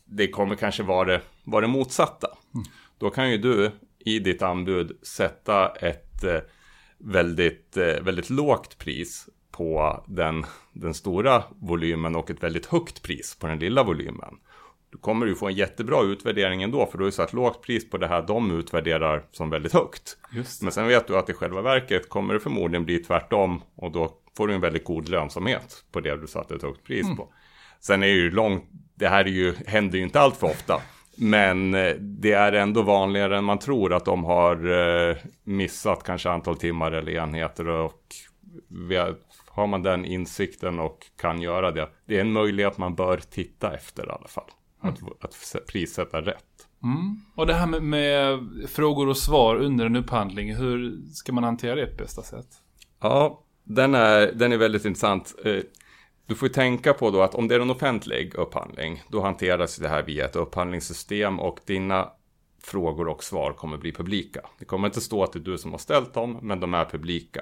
Det 0.04 0.28
kommer 0.28 0.56
kanske 0.56 0.82
vara 0.82 1.04
det, 1.04 1.20
vara 1.44 1.60
det 1.60 1.68
motsatta. 1.68 2.28
Mm. 2.54 2.66
Då 2.98 3.10
kan 3.10 3.30
ju 3.30 3.38
du 3.38 3.70
i 3.98 4.18
ditt 4.18 4.42
anbud 4.42 4.98
sätta 5.02 5.68
ett 5.68 6.24
eh, 6.24 6.40
väldigt, 6.98 7.76
eh, 7.76 8.02
väldigt 8.02 8.30
lågt 8.30 8.78
pris 8.78 9.28
på 9.50 10.04
den, 10.08 10.46
den 10.72 10.94
stora 10.94 11.44
volymen 11.58 12.16
och 12.16 12.30
ett 12.30 12.42
väldigt 12.42 12.66
högt 12.66 13.02
pris 13.02 13.36
på 13.40 13.46
den 13.46 13.58
lilla 13.58 13.82
volymen. 13.82 14.34
Då 14.94 15.00
kommer 15.00 15.26
du 15.26 15.34
få 15.34 15.46
en 15.46 15.54
jättebra 15.54 16.02
utvärdering 16.02 16.62
ändå, 16.62 16.86
för 16.86 16.98
då 16.98 17.04
är 17.04 17.06
det 17.06 17.12
så 17.12 17.22
att 17.22 17.32
lågt 17.32 17.62
pris 17.62 17.90
på 17.90 17.96
det 17.96 18.06
här 18.06 18.22
de 18.22 18.58
utvärderar 18.58 19.22
som 19.32 19.50
väldigt 19.50 19.72
högt. 19.72 20.16
Men 20.62 20.72
sen 20.72 20.86
vet 20.88 21.06
du 21.06 21.18
att 21.18 21.30
i 21.30 21.32
själva 21.32 21.62
verket 21.62 22.08
kommer 22.08 22.34
det 22.34 22.40
förmodligen 22.40 22.84
bli 22.84 22.98
tvärtom 22.98 23.62
och 23.76 23.92
då 23.92 24.12
får 24.36 24.48
du 24.48 24.54
en 24.54 24.60
väldigt 24.60 24.84
god 24.84 25.08
lönsamhet 25.08 25.84
på 25.92 26.00
det 26.00 26.16
du 26.16 26.26
satte 26.26 26.54
ett 26.54 26.62
högt 26.62 26.84
pris 26.84 27.04
mm. 27.04 27.16
på. 27.16 27.28
Sen 27.80 28.02
är 28.02 28.06
det 28.06 28.12
ju 28.12 28.30
långt, 28.30 28.64
det 28.94 29.08
här 29.08 29.24
är 29.24 29.28
ju, 29.28 29.54
händer 29.66 29.98
ju 29.98 30.04
inte 30.04 30.20
allt 30.20 30.36
för 30.36 30.46
ofta. 30.46 30.80
Men 31.16 31.74
eh, 31.74 31.94
det 31.94 32.32
är 32.32 32.52
ändå 32.52 32.82
vanligare 32.82 33.38
än 33.38 33.44
man 33.44 33.58
tror 33.58 33.92
att 33.92 34.04
de 34.04 34.24
har 34.24 34.54
eh, 35.10 35.16
missat 35.44 36.02
kanske 36.02 36.30
antal 36.30 36.56
timmar 36.56 36.92
eller 36.92 37.12
enheter 37.12 37.68
och 37.68 38.02
har 39.48 39.66
man 39.66 39.82
den 39.82 40.04
insikten 40.04 40.78
och 40.78 41.06
kan 41.20 41.42
göra 41.42 41.70
det. 41.70 41.88
Det 42.06 42.16
är 42.16 42.20
en 42.20 42.32
möjlighet 42.32 42.78
man 42.78 42.94
bör 42.94 43.16
titta 43.16 43.74
efter 43.74 44.06
i 44.06 44.10
alla 44.10 44.28
fall. 44.28 44.50
Att, 44.88 45.24
att 45.24 45.66
prissätta 45.66 46.20
rätt. 46.20 46.68
Mm. 46.82 47.20
Och 47.34 47.46
det 47.46 47.54
här 47.54 47.66
med, 47.66 47.82
med, 47.82 48.38
frågor 48.68 49.08
och 49.08 49.16
svar 49.16 49.56
under 49.56 49.86
en 49.86 49.96
upphandling, 49.96 50.54
hur 50.54 51.02
ska 51.12 51.32
man 51.32 51.44
hantera 51.44 51.74
det 51.74 51.86
på 51.86 51.96
bästa 51.96 52.22
sätt? 52.22 52.48
Ja, 53.00 53.44
den 53.64 53.94
är, 53.94 54.32
den 54.32 54.52
är 54.52 54.56
väldigt 54.56 54.84
intressant. 54.84 55.34
Eh, 55.44 55.58
du 56.26 56.34
får 56.34 56.48
tänka 56.48 56.92
på 56.92 57.10
då 57.10 57.22
att 57.22 57.34
om 57.34 57.48
det 57.48 57.54
är 57.54 57.60
en 57.60 57.70
offentlig 57.70 58.34
upphandling, 58.34 59.02
då 59.08 59.20
hanteras 59.20 59.76
det 59.76 59.88
här 59.88 60.02
via 60.02 60.24
ett 60.24 60.36
upphandlingssystem 60.36 61.40
och 61.40 61.60
dina 61.66 62.08
frågor 62.62 63.08
och 63.08 63.24
svar 63.24 63.52
kommer 63.52 63.76
bli 63.76 63.92
publika. 63.92 64.40
Det 64.58 64.64
kommer 64.64 64.88
inte 64.88 65.00
stå 65.00 65.22
att 65.22 65.32
det 65.32 65.38
är 65.38 65.40
du 65.40 65.58
som 65.58 65.70
har 65.70 65.78
ställt 65.78 66.14
dem, 66.14 66.38
men 66.42 66.60
de 66.60 66.74
är 66.74 66.84
publika. 66.84 67.40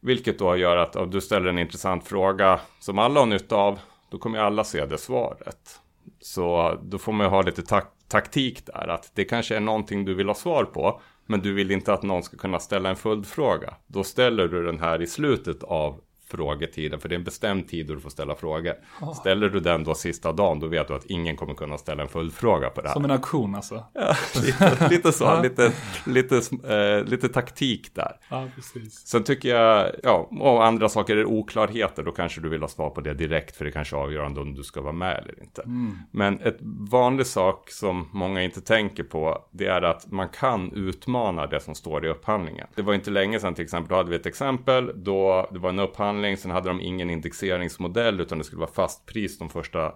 Vilket 0.00 0.38
då 0.38 0.56
gör 0.56 0.76
att 0.76 0.96
om 0.96 1.10
du 1.10 1.20
ställer 1.20 1.48
en 1.48 1.58
intressant 1.58 2.08
fråga 2.08 2.60
som 2.80 2.98
alla 2.98 3.20
har 3.20 3.26
nytta 3.26 3.56
av, 3.56 3.78
då 4.10 4.18
kommer 4.18 4.38
alla 4.38 4.64
se 4.64 4.86
det 4.86 4.98
svaret. 4.98 5.80
Så 6.22 6.78
då 6.82 6.98
får 6.98 7.12
man 7.12 7.26
ju 7.26 7.30
ha 7.30 7.42
lite 7.42 7.62
tak 7.62 7.92
taktik 8.08 8.66
där. 8.66 8.88
Att 8.88 9.10
det 9.14 9.24
kanske 9.24 9.56
är 9.56 9.60
någonting 9.60 10.04
du 10.04 10.14
vill 10.14 10.28
ha 10.28 10.34
svar 10.34 10.64
på. 10.64 11.00
Men 11.26 11.40
du 11.40 11.52
vill 11.52 11.70
inte 11.70 11.92
att 11.92 12.02
någon 12.02 12.22
ska 12.22 12.36
kunna 12.36 12.58
ställa 12.58 12.90
en 12.90 12.96
följdfråga. 12.96 13.74
Då 13.86 14.04
ställer 14.04 14.48
du 14.48 14.64
den 14.64 14.80
här 14.80 15.02
i 15.02 15.06
slutet 15.06 15.62
av 15.62 16.00
frågetiden. 16.32 17.00
För 17.00 17.08
det 17.08 17.14
är 17.14 17.18
en 17.18 17.24
bestämd 17.24 17.68
tid 17.68 17.86
då 17.86 17.94
du 17.94 18.00
får 18.00 18.10
ställa 18.10 18.34
frågor. 18.34 18.74
Oh. 19.00 19.12
Ställer 19.14 19.48
du 19.48 19.60
den 19.60 19.84
då 19.84 19.94
sista 19.94 20.32
dagen 20.32 20.60
då 20.60 20.66
vet 20.66 20.88
du 20.88 20.94
att 20.94 21.04
ingen 21.04 21.36
kommer 21.36 21.54
kunna 21.54 21.78
ställa 21.78 22.02
en 22.02 22.08
följdfråga 22.08 22.70
på 22.70 22.80
det 22.80 22.88
här. 22.88 22.94
Som 22.94 23.04
en 23.04 23.10
auktion 23.10 23.54
alltså? 23.54 23.84
Ja, 23.92 24.16
lite, 24.42 24.88
lite 24.90 25.12
så. 25.12 25.42
lite, 25.42 25.72
lite, 26.06 26.36
äh, 26.36 27.04
lite 27.04 27.28
taktik 27.28 27.94
där. 27.94 28.16
Ja, 28.28 28.48
precis. 28.54 29.06
Sen 29.06 29.24
tycker 29.24 29.48
jag, 29.48 29.90
ja, 30.02 30.28
och 30.30 30.66
andra 30.66 30.88
saker 30.88 31.16
är 31.16 31.24
oklarheter. 31.24 32.02
Då 32.02 32.12
kanske 32.12 32.40
du 32.40 32.48
vill 32.48 32.60
ha 32.60 32.68
svar 32.68 32.90
på 32.90 33.00
det 33.00 33.14
direkt. 33.14 33.56
För 33.56 33.64
det 33.64 33.70
kanske 33.70 33.96
är 33.96 34.00
avgörande 34.00 34.40
om 34.40 34.54
du 34.54 34.62
ska 34.62 34.80
vara 34.80 34.92
med 34.92 35.18
eller 35.18 35.42
inte. 35.42 35.62
Mm. 35.62 35.98
Men 36.10 36.40
ett 36.40 36.58
vanlig 36.90 37.26
sak 37.26 37.70
som 37.70 38.08
många 38.12 38.42
inte 38.42 38.60
tänker 38.60 39.02
på. 39.02 39.44
Det 39.50 39.66
är 39.66 39.82
att 39.82 40.12
man 40.12 40.28
kan 40.28 40.72
utmana 40.72 41.46
det 41.46 41.60
som 41.60 41.74
står 41.74 42.06
i 42.06 42.08
upphandlingen. 42.08 42.66
Det 42.74 42.82
var 42.82 42.94
inte 42.94 43.10
länge 43.10 43.40
sedan 43.40 43.54
till 43.54 43.64
exempel. 43.64 43.88
Då 43.88 43.96
hade 43.96 44.10
vi 44.10 44.16
ett 44.16 44.26
exempel. 44.26 44.92
Då 44.94 45.48
det 45.50 45.58
var 45.58 45.68
en 45.68 45.78
upphandling 45.78 46.21
länge 46.22 46.36
Sen 46.36 46.50
hade 46.50 46.68
de 46.68 46.80
ingen 46.80 47.10
indexeringsmodell 47.10 48.20
utan 48.20 48.38
det 48.38 48.44
skulle 48.44 48.60
vara 48.60 48.70
fast 48.70 49.06
pris 49.06 49.38
de 49.38 49.50
första 49.50 49.86
eh, 49.86 49.92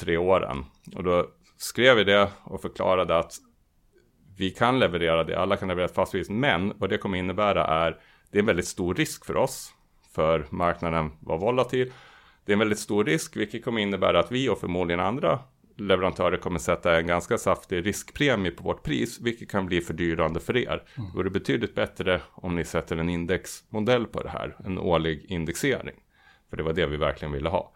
tre 0.00 0.16
åren. 0.16 0.64
Och 0.96 1.04
då 1.04 1.26
skrev 1.56 1.96
vi 1.96 2.04
det 2.04 2.30
och 2.44 2.62
förklarade 2.62 3.18
att 3.18 3.32
vi 4.36 4.50
kan 4.50 4.78
leverera 4.78 5.24
det, 5.24 5.38
alla 5.38 5.56
kan 5.56 5.68
leverera 5.68 5.88
ett 5.88 5.94
fast 5.94 6.12
pris. 6.12 6.30
Men 6.30 6.72
vad 6.76 6.90
det 6.90 6.98
kommer 6.98 7.18
innebära 7.18 7.66
är, 7.66 8.00
det 8.30 8.38
är 8.38 8.40
en 8.40 8.46
väldigt 8.46 8.68
stor 8.68 8.94
risk 8.94 9.24
för 9.24 9.36
oss. 9.36 9.74
För 10.14 10.46
marknaden 10.50 11.10
var 11.20 11.38
volatil. 11.38 11.92
Det 12.44 12.52
är 12.52 12.54
en 12.54 12.58
väldigt 12.58 12.78
stor 12.78 13.04
risk, 13.04 13.36
vilket 13.36 13.64
kommer 13.64 13.80
innebära 13.80 14.20
att 14.20 14.32
vi 14.32 14.48
och 14.48 14.58
förmodligen 14.58 15.00
andra 15.00 15.38
leverantörer 15.76 16.36
kommer 16.36 16.58
sätta 16.58 16.98
en 16.98 17.06
ganska 17.06 17.38
saftig 17.38 17.86
riskpremie 17.86 18.50
på 18.50 18.64
vårt 18.64 18.82
pris, 18.82 19.20
vilket 19.20 19.50
kan 19.50 19.66
bli 19.66 19.80
fördyrande 19.80 20.40
för 20.40 20.56
er. 20.56 20.82
Mm. 20.98 21.10
Då 21.14 21.20
är 21.20 21.24
det 21.24 21.30
betydligt 21.30 21.74
bättre 21.74 22.20
om 22.32 22.56
ni 22.56 22.64
sätter 22.64 22.96
en 22.96 23.08
indexmodell 23.08 24.06
på 24.06 24.22
det 24.22 24.28
här, 24.28 24.56
en 24.64 24.78
årlig 24.78 25.24
indexering. 25.28 25.94
För 26.50 26.56
det 26.56 26.62
var 26.62 26.72
det 26.72 26.86
vi 26.86 26.96
verkligen 26.96 27.32
ville 27.32 27.48
ha. 27.48 27.72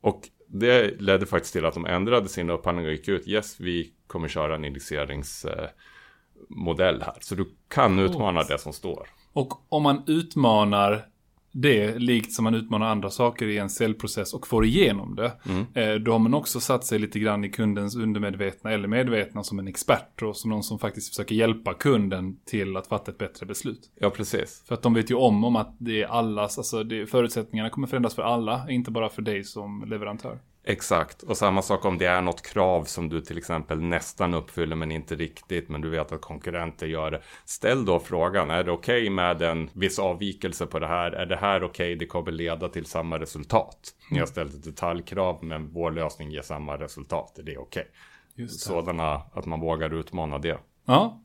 Och 0.00 0.28
det 0.46 1.00
ledde 1.00 1.26
faktiskt 1.26 1.52
till 1.52 1.64
att 1.64 1.74
de 1.74 1.86
ändrade 1.86 2.28
sin 2.28 2.50
upphandling 2.50 2.86
och 2.86 2.92
gick 2.92 3.08
ut, 3.08 3.28
yes, 3.28 3.60
vi 3.60 3.92
kommer 4.06 4.28
köra 4.28 4.54
en 4.54 4.64
indexeringsmodell 4.64 7.02
här. 7.02 7.16
Så 7.20 7.34
du 7.34 7.54
kan 7.68 7.98
utmana 7.98 8.42
det 8.42 8.58
som 8.58 8.72
står. 8.72 9.08
Och 9.32 9.52
om 9.68 9.82
man 9.82 10.02
utmanar 10.06 11.06
det, 11.52 11.98
likt 11.98 12.32
som 12.32 12.44
man 12.44 12.54
utmanar 12.54 12.86
andra 12.86 13.10
saker 13.10 13.46
i 13.46 13.58
en 13.58 13.70
säljprocess 13.70 14.34
och 14.34 14.46
får 14.46 14.64
igenom 14.64 15.14
det. 15.14 15.32
Mm. 15.48 15.66
Eh, 15.74 15.94
då 15.94 16.12
har 16.12 16.18
man 16.18 16.34
också 16.34 16.60
satt 16.60 16.84
sig 16.84 16.98
lite 16.98 17.18
grann 17.18 17.44
i 17.44 17.50
kundens 17.50 17.96
undermedvetna 17.96 18.72
eller 18.72 18.88
medvetna 18.88 19.44
som 19.44 19.58
en 19.58 19.68
expert 19.68 20.22
och 20.22 20.36
som 20.36 20.50
någon 20.50 20.62
som 20.62 20.78
faktiskt 20.78 21.08
försöker 21.08 21.34
hjälpa 21.34 21.74
kunden 21.74 22.36
till 22.44 22.76
att 22.76 22.86
fatta 22.86 23.10
ett 23.10 23.18
bättre 23.18 23.46
beslut. 23.46 23.90
Ja, 24.00 24.10
precis. 24.10 24.62
För 24.68 24.74
att 24.74 24.82
de 24.82 24.94
vet 24.94 25.10
ju 25.10 25.14
om, 25.14 25.44
om 25.44 25.56
att 25.56 25.76
det 25.78 26.02
är 26.02 26.06
allas, 26.06 26.58
alltså 26.58 26.84
det, 26.84 27.06
förutsättningarna 27.06 27.70
kommer 27.70 27.86
förändras 27.86 28.14
för 28.14 28.22
alla, 28.22 28.70
inte 28.70 28.90
bara 28.90 29.08
för 29.08 29.22
dig 29.22 29.44
som 29.44 29.84
leverantör. 29.88 30.38
Exakt, 30.70 31.22
och 31.22 31.36
samma 31.36 31.62
sak 31.62 31.84
om 31.84 31.98
det 31.98 32.06
är 32.06 32.22
något 32.22 32.42
krav 32.42 32.84
som 32.84 33.08
du 33.08 33.20
till 33.20 33.38
exempel 33.38 33.80
nästan 33.80 34.34
uppfyller 34.34 34.76
men 34.76 34.90
inte 34.90 35.14
riktigt, 35.14 35.68
men 35.68 35.80
du 35.80 35.90
vet 35.90 36.12
att 36.12 36.20
konkurrenter 36.20 36.86
gör 36.86 37.10
det. 37.10 37.22
Ställ 37.44 37.84
då 37.84 38.00
frågan, 38.00 38.50
är 38.50 38.64
det 38.64 38.72
okej 38.72 39.02
okay 39.02 39.10
med 39.10 39.42
en 39.42 39.70
viss 39.72 39.98
avvikelse 39.98 40.66
på 40.66 40.78
det 40.78 40.86
här? 40.86 41.12
Är 41.12 41.26
det 41.26 41.36
här 41.36 41.64
okej? 41.64 41.66
Okay? 41.66 41.94
Det 41.94 42.06
kommer 42.06 42.32
leda 42.32 42.68
till 42.68 42.86
samma 42.86 43.18
resultat. 43.18 43.78
Ni 44.10 44.18
har 44.18 44.26
ställt 44.26 44.54
ett 44.54 44.64
detaljkrav, 44.64 45.44
men 45.44 45.72
vår 45.72 45.90
lösning 45.90 46.30
ger 46.30 46.42
samma 46.42 46.76
resultat. 46.76 47.38
Är 47.38 47.42
det 47.42 47.58
okej? 47.58 47.86
Okay? 48.34 48.48
Sådana, 48.48 49.22
att 49.32 49.46
man 49.46 49.60
vågar 49.60 49.94
utmana 49.94 50.38
det. 50.38 50.58
Ja, 50.84 51.20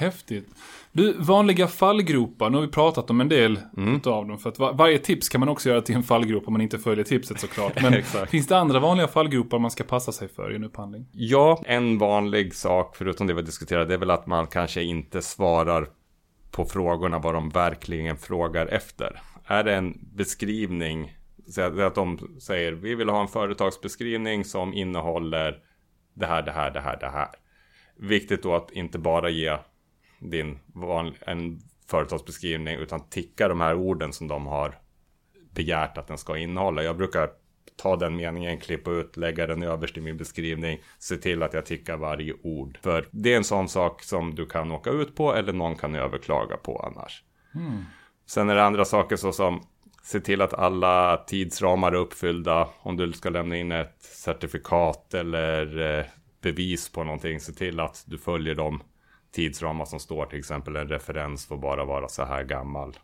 Häftigt. 0.00 0.48
Du, 0.92 1.12
vanliga 1.12 1.68
fallgropar, 1.68 2.50
nu 2.50 2.56
har 2.56 2.62
vi 2.62 2.70
pratat 2.72 3.10
om 3.10 3.20
en 3.20 3.28
del 3.28 3.60
Mm. 3.76 3.96
utav 3.96 4.28
dem. 4.28 4.38
För 4.38 4.48
att 4.48 4.58
var, 4.58 4.72
varje 4.72 4.98
tips 4.98 5.28
kan 5.28 5.40
man 5.40 5.48
också 5.48 5.68
göra 5.68 5.80
till 5.82 5.94
en 5.94 6.02
fallgrop 6.02 6.46
om 6.46 6.52
man 6.52 6.60
inte 6.60 6.78
följer 6.78 7.04
tipset 7.04 7.40
såklart. 7.40 7.82
Men 7.82 8.02
finns 8.26 8.46
det 8.46 8.58
andra 8.58 8.80
vanliga 8.80 9.08
fallgropar 9.08 9.58
man 9.58 9.70
ska 9.70 9.84
passa 9.84 10.12
sig 10.12 10.28
för 10.28 10.52
i 10.52 10.56
en 10.56 10.64
upphandling? 10.64 11.06
Ja, 11.12 11.62
en 11.66 11.98
vanlig 11.98 12.54
sak, 12.54 12.96
förutom 12.96 13.26
det 13.26 13.34
vi 13.34 13.42
diskuterade, 13.42 13.94
är 13.94 13.98
väl 13.98 14.10
att 14.10 14.26
man 14.26 14.46
kanske 14.46 14.82
inte 14.82 15.22
svarar 15.22 15.86
på 16.50 16.64
frågorna 16.64 17.18
vad 17.18 17.34
de 17.34 17.48
verkligen 17.48 18.16
frågar 18.16 18.66
efter. 18.66 19.20
Är 19.46 19.64
det 19.64 19.74
en 19.74 19.98
beskrivning, 20.16 21.16
så 21.48 21.60
att 21.62 21.78
att 21.78 21.94
de 21.94 22.18
säger 22.40 22.72
vi 22.72 22.94
vill 22.94 23.08
ha 23.08 23.20
en 23.20 23.28
företagsbeskrivning 23.28 24.44
som 24.44 24.74
innehåller 24.74 25.58
det 26.14 26.26
här, 26.26 26.42
det 26.42 26.52
här, 26.52 26.70
det 26.70 26.80
här, 26.80 26.98
det 27.00 27.10
här. 27.10 27.28
Viktigt 27.96 28.42
då 28.42 28.54
att 28.54 28.70
inte 28.70 28.98
bara 28.98 29.30
ge 29.30 29.56
din 30.20 30.58
van, 30.66 31.14
en 31.20 31.60
företagsbeskrivning 31.86 32.76
utan 32.76 33.08
ticka 33.08 33.48
de 33.48 33.60
här 33.60 33.74
orden 33.74 34.12
som 34.12 34.28
de 34.28 34.46
har 34.46 34.74
begärt 35.54 35.98
att 35.98 36.06
den 36.06 36.18
ska 36.18 36.38
innehålla. 36.38 36.82
Jag 36.82 36.96
brukar 36.96 37.30
ta 37.76 37.96
den 37.96 38.16
meningen, 38.16 38.58
klippa 38.60 38.90
ut, 38.90 39.16
lägga 39.16 39.46
den 39.46 39.62
överst 39.62 39.96
i 39.96 40.00
min 40.00 40.16
beskrivning, 40.16 40.78
se 40.98 41.16
till 41.16 41.42
att 41.42 41.54
jag 41.54 41.66
tickar 41.66 41.96
varje 41.96 42.34
ord. 42.42 42.78
För 42.82 43.06
det 43.10 43.32
är 43.32 43.36
en 43.36 43.44
sån 43.44 43.68
sak 43.68 44.02
som 44.02 44.34
du 44.34 44.46
kan 44.46 44.70
åka 44.70 44.90
ut 44.90 45.16
på 45.16 45.34
eller 45.34 45.52
någon 45.52 45.76
kan 45.76 45.94
överklaga 45.94 46.56
på 46.56 46.78
annars. 46.78 47.22
Sen 48.26 48.50
är 48.50 48.54
det 48.54 48.64
andra 48.64 48.84
saker 48.84 49.16
såsom 49.16 49.66
se 50.02 50.20
till 50.20 50.42
att 50.42 50.54
alla 50.54 51.16
tidsramar 51.16 51.92
är 51.92 51.96
uppfyllda. 51.96 52.68
Om 52.82 52.96
du 52.96 53.12
ska 53.12 53.30
lämna 53.30 53.56
in 53.56 53.72
ett 53.72 54.02
certifikat 54.02 55.14
eller 55.14 55.98
eh, 55.98 56.04
bevis 56.40 56.92
på 56.92 57.04
någonting, 57.04 57.40
se 57.40 57.52
till 57.52 57.80
att 57.80 58.04
du 58.06 58.18
följer 58.18 58.54
de 58.54 58.82
tidsramar 59.32 59.84
som 59.84 60.00
står. 60.00 60.26
Till 60.26 60.38
exempel 60.38 60.76
en 60.76 60.88
referens 60.88 61.46
får 61.46 61.56
bara 61.58 61.84
vara 61.84 62.08
så 62.08 62.24
här 62.24 62.44
gammal. 62.44 62.94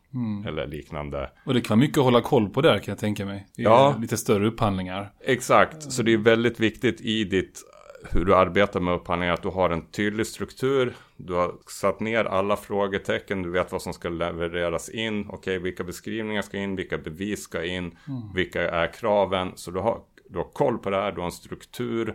Eller 0.49 0.67
liknande. 0.67 1.31
Och 1.45 1.55
det 1.55 1.61
kan 1.61 1.79
vara 1.79 1.87
mycket 1.87 1.99
att 1.99 2.05
hålla 2.05 2.21
koll 2.21 2.49
på 2.49 2.61
där 2.61 2.79
kan 2.79 2.93
jag 2.93 2.99
tänka 2.99 3.27
mig. 3.27 3.47
I 3.57 3.63
Ja. 3.63 3.97
lite 4.01 4.17
större 4.17 4.47
upphandlingar. 4.47 5.13
Exakt, 5.25 5.93
så 5.93 6.03
det 6.03 6.13
är 6.13 6.19
väldigt 6.19 6.61
viktigt 6.61 7.01
i 7.01 7.25
ditt 7.25 7.63
hur 8.11 8.25
du 8.25 8.35
arbetar 8.35 8.81
med 8.81 8.95
upphandling 8.95 9.31
att 9.31 9.43
du 9.43 9.49
har 9.49 9.71
en 9.71 9.87
tydlig 9.91 10.27
struktur. 10.27 10.95
Du 11.17 11.35
har 11.35 11.53
satt 11.67 12.01
ner 12.01 12.25
alla 12.25 12.57
frågetecken, 12.57 13.43
du 13.43 13.51
vet 13.51 13.73
vad 13.73 13.83
som 13.83 13.93
ska 13.93 14.09
levereras 14.09 14.89
in. 14.89 15.27
Okej, 15.31 15.59
vilka 15.59 15.85
beskrivningar 15.85 16.43
ska 16.43 16.57
in, 16.59 16.77
vilka 16.77 16.99
bevis 16.99 17.43
ska 17.43 17.65
in, 17.65 17.97
vilka 18.35 18.71
är 18.71 18.93
kraven. 18.93 19.53
Så 19.55 19.71
du 19.71 19.81
har, 19.81 19.99
du 20.29 20.39
har 20.39 20.45
koll 20.53 20.79
på 20.79 20.91
det 20.91 20.97
här, 20.97 21.13
du 21.13 21.19
har 21.19 21.27
en 21.27 21.33
struktur. 21.33 22.15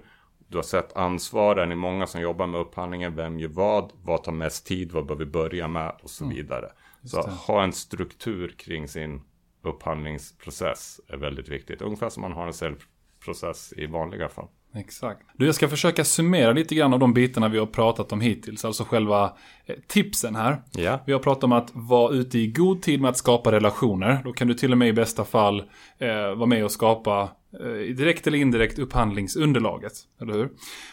Du 0.51 0.57
har 0.57 0.63
sett 0.63 0.97
ansvaren 0.97 1.71
i 1.71 1.75
många 1.75 2.07
som 2.07 2.21
jobbar 2.21 2.47
med 2.47 2.61
upphandlingen. 2.61 3.15
Vem 3.15 3.39
gör 3.39 3.49
vad? 3.49 3.91
Vad 4.03 4.23
tar 4.23 4.31
mest 4.31 4.65
tid? 4.65 4.91
Vad 4.91 5.05
bör 5.05 5.15
vi 5.15 5.25
börja 5.25 5.67
med? 5.67 5.95
Och 6.03 6.09
så 6.09 6.27
vidare. 6.27 6.71
Så 7.03 7.21
det. 7.21 7.31
ha 7.31 7.63
en 7.63 7.73
struktur 7.73 8.55
kring 8.57 8.87
sin 8.87 9.21
upphandlingsprocess 9.61 10.99
är 11.07 11.17
väldigt 11.17 11.49
viktigt. 11.49 11.81
Ungefär 11.81 12.09
som 12.09 12.21
man 12.21 12.31
har 12.31 12.47
en 12.47 12.53
säljprocess 12.53 13.73
i 13.77 13.85
vanliga 13.85 14.29
fall. 14.29 14.47
Exakt. 14.73 15.21
Du, 15.33 15.45
jag 15.45 15.55
ska 15.55 15.67
försöka 15.67 16.03
summera 16.03 16.51
lite 16.51 16.75
grann 16.75 16.93
av 16.93 16.99
de 16.99 17.13
bitarna 17.13 17.49
vi 17.49 17.57
har 17.57 17.65
pratat 17.65 18.11
om 18.11 18.21
hittills. 18.21 18.65
Alltså 18.65 18.83
själva 18.83 19.33
eh, 19.65 19.75
tipsen 19.87 20.35
här. 20.35 20.61
Ja. 20.71 20.99
Vi 21.05 21.13
har 21.13 21.19
pratat 21.19 21.43
om 21.43 21.51
att 21.51 21.69
vara 21.73 22.13
ute 22.13 22.39
i 22.39 22.47
god 22.47 22.81
tid 22.81 23.01
med 23.01 23.09
att 23.09 23.17
skapa 23.17 23.51
relationer. 23.51 24.21
Då 24.23 24.33
kan 24.33 24.47
du 24.47 24.53
till 24.53 24.71
och 24.71 24.77
med 24.77 24.87
i 24.87 24.93
bästa 24.93 25.25
fall 25.25 25.59
eh, 25.97 26.35
vara 26.35 26.45
med 26.45 26.63
och 26.63 26.71
skapa 26.71 27.29
eh, 27.59 27.95
direkt 27.95 28.27
eller 28.27 28.37
indirekt 28.37 28.79
upphandlingsunderlaget. 28.79 29.93
Eller 30.21 30.33
hur? 30.33 30.49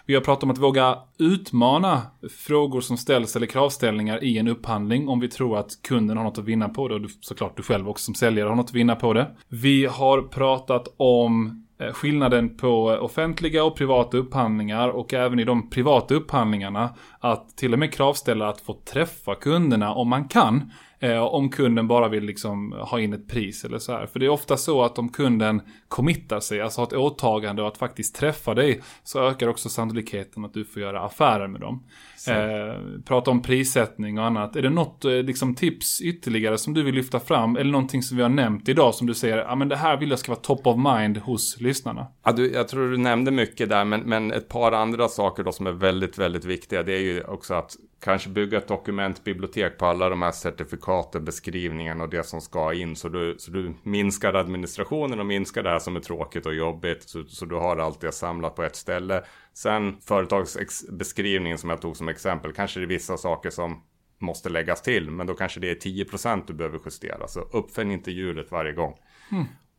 Vi 0.07 0.15
har 0.15 0.21
pratat 0.21 0.43
om 0.43 0.51
att 0.51 0.59
våga 0.59 0.99
utmana 1.19 2.03
frågor 2.31 2.81
som 2.81 2.97
ställs 2.97 3.37
eller 3.37 3.47
kravställningar 3.47 4.25
i 4.25 4.39
en 4.39 4.49
upphandling 4.49 5.09
om 5.09 5.21
vi 5.21 5.29
tror 5.29 5.59
att 5.59 5.83
kunden 5.83 6.17
har 6.17 6.25
något 6.25 6.39
att 6.39 6.45
vinna 6.45 6.69
på 6.69 6.89
det 6.89 6.95
och 6.95 7.01
du, 7.01 7.09
såklart 7.21 7.57
du 7.57 7.63
själv 7.63 7.89
också 7.89 8.05
som 8.05 8.15
säljare 8.15 8.49
har 8.49 8.57
något 8.57 8.67
att 8.67 8.75
vinna 8.75 8.97
på 8.97 9.13
det. 9.13 9.37
Vi 9.49 9.87
har 9.87 10.23
pratat 10.23 10.95
om 10.97 11.65
Eh, 11.81 11.93
skillnaden 11.93 12.57
på 12.57 12.85
offentliga 12.87 13.65
och 13.65 13.77
privata 13.77 14.17
upphandlingar 14.17 14.89
och 14.89 15.15
även 15.15 15.39
i 15.39 15.45
de 15.45 15.71
privata 15.71 16.15
upphandlingarna 16.15 16.95
att 17.21 17.57
till 17.57 17.73
och 17.73 17.79
med 17.79 17.95
kravställa 17.95 18.49
att 18.49 18.61
få 18.61 18.73
träffa 18.73 19.35
kunderna 19.35 19.95
om 19.95 20.09
man 20.09 20.29
kan. 20.29 20.73
Eh, 21.01 21.19
om 21.19 21.49
kunden 21.49 21.89
bara 21.89 22.09
vill 22.09 22.25
liksom 22.25 22.73
ha 22.73 23.01
in 23.01 23.13
ett 23.13 23.29
pris 23.29 23.65
eller 23.65 23.79
så 23.79 23.93
här. 23.93 24.07
För 24.07 24.19
det 24.19 24.27
är 24.27 24.31
ofta 24.31 24.57
så 24.57 24.83
att 24.83 24.99
om 24.99 25.09
kunden 25.09 25.63
committar 25.89 26.41
sig, 26.41 26.61
alltså 26.61 26.81
har 26.81 26.87
ett 26.87 26.93
åtagande 26.93 27.63
och 27.63 27.69
att 27.69 27.79
faktiskt 27.79 28.17
träffa 28.17 28.55
dig, 28.55 28.81
så 29.05 29.29
ökar 29.29 29.49
också 29.49 29.69
sannolikheten 29.69 30.45
att 30.45 30.55
du 30.55 30.65
får 30.65 30.83
göra 30.83 31.01
affärer 31.01 31.49
med 31.49 31.61
dem. 31.61 31.85
Eh, 32.29 33.01
prata 33.05 33.31
om 33.31 33.43
prissättning 33.43 34.19
och 34.19 34.25
annat. 34.25 34.57
Är 34.57 34.63
det 34.63 34.71
något 34.71 35.05
eh, 35.05 35.13
liksom, 35.13 35.55
tips 35.55 36.01
ytterligare 36.01 36.59
som 36.59 36.75
du 36.75 36.83
vill 36.83 36.95
lyfta 36.95 37.21
fram? 37.21 37.57
Eller 37.57 37.71
någonting 37.71 38.03
som 38.03 38.17
vi 38.17 38.23
har 38.23 38.31
nämnt 38.31 38.69
idag 38.69 38.95
som 38.95 39.07
du 39.07 39.15
säger, 39.15 39.37
ja 39.37 39.55
men 39.55 39.69
det 39.69 39.77
här 39.77 39.97
vill 39.97 40.11
jag 40.11 40.19
ska 40.19 40.33
vara 40.33 40.41
top 40.41 40.67
of 40.67 40.77
mind 40.77 41.19
hos 41.19 41.61
lyssnarna. 41.61 42.07
Ja, 42.25 42.33
du, 42.33 42.53
jag 42.53 42.69
tror 42.69 42.91
du 42.91 42.97
nämnde 42.97 43.31
mycket 43.31 43.69
där, 43.69 43.85
men, 43.85 44.01
men 44.01 44.33
ett 44.33 44.49
par 44.49 44.73
andra 44.73 45.09
saker 45.09 45.45
då 45.45 45.53
som 45.53 45.67
är 45.67 45.73
väldigt, 45.73 46.19
väldigt 46.19 46.45
viktiga. 46.45 46.83
Det 46.83 46.93
är 46.93 47.03
ju 47.03 47.23
också 47.23 47.55
att 47.55 47.77
kanske 48.01 48.29
bygga 48.29 48.59
ett 48.59 48.69
dokumentbibliotek 48.69 49.79
på 49.79 49.87
alla 49.87 50.09
de 50.09 50.23
här 50.23 50.33
certifikaten, 50.33 51.25
beskrivningarna 51.25 52.05
och 52.05 52.11
det 52.11 52.23
som 52.23 52.41
ska 52.41 52.73
in. 52.75 52.97
Så 52.97 53.09
du, 53.09 53.35
så 53.39 53.51
du 53.51 53.75
minskar 53.83 54.35
administrationen 54.35 55.21
och 55.21 55.27
minskar 55.27 55.63
det 55.63 55.71
här 55.71 55.79
som 55.79 55.97
är 55.97 56.01
tråkigt 56.01 56.47
och 56.47 56.55
jobbigt. 56.55 57.03
Så, 57.03 57.25
så 57.25 57.45
du 57.45 57.55
har 57.55 57.77
allt 57.77 58.01
det 58.01 58.13
samlat 58.13 58.55
på 58.55 58.63
ett 58.63 58.77
ställe. 58.77 59.25
Sen 59.55 60.01
företagsbeskrivningen 60.01 61.59
som 61.59 61.71
jag 61.71 61.81
tog 61.81 61.97
som 61.97 62.09
exempel. 62.09 62.53
Kanske 62.53 62.81
det 62.81 62.85
är 62.85 62.89
vissa 62.89 63.17
saker 63.17 63.51
som 63.51 63.83
måste 64.19 64.49
läggas 64.49 64.83
till. 64.83 65.11
Men 65.11 65.27
då 65.27 65.35
kanske 65.35 65.61
det 65.61 65.71
är 65.71 65.75
10% 65.75 66.43
du 66.47 66.55
behöver 66.55 66.81
justera. 66.85 67.29
Så 67.29 67.41
uppfinn 67.41 67.91
inte 67.91 68.11
hjulet 68.11 68.51
varje 68.51 68.73
gång. 68.73 68.95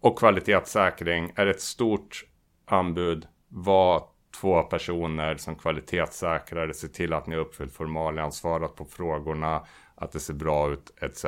Och 0.02 0.20
kvalitetssäkring 0.20 1.32
är 1.36 1.48
ett 1.48 1.62
stort 1.62 2.26
anbud. 2.66 3.28
Var 3.48 4.04
två 4.42 4.64
personer 4.64 5.36
som 5.36 5.56
kvalitetssäkrare. 5.56 6.74
Se 6.74 6.88
till 6.88 7.14
att 7.14 7.28
ni 7.28 7.36
har 7.36 7.42
uppfyllt 7.42 7.74
formalian, 7.74 8.32
svarat 8.32 8.76
på 8.76 8.86
frågorna. 8.86 9.66
Att 9.96 10.12
det 10.12 10.20
ser 10.20 10.34
bra 10.34 10.72
ut 10.72 10.92
etc. 11.02 11.26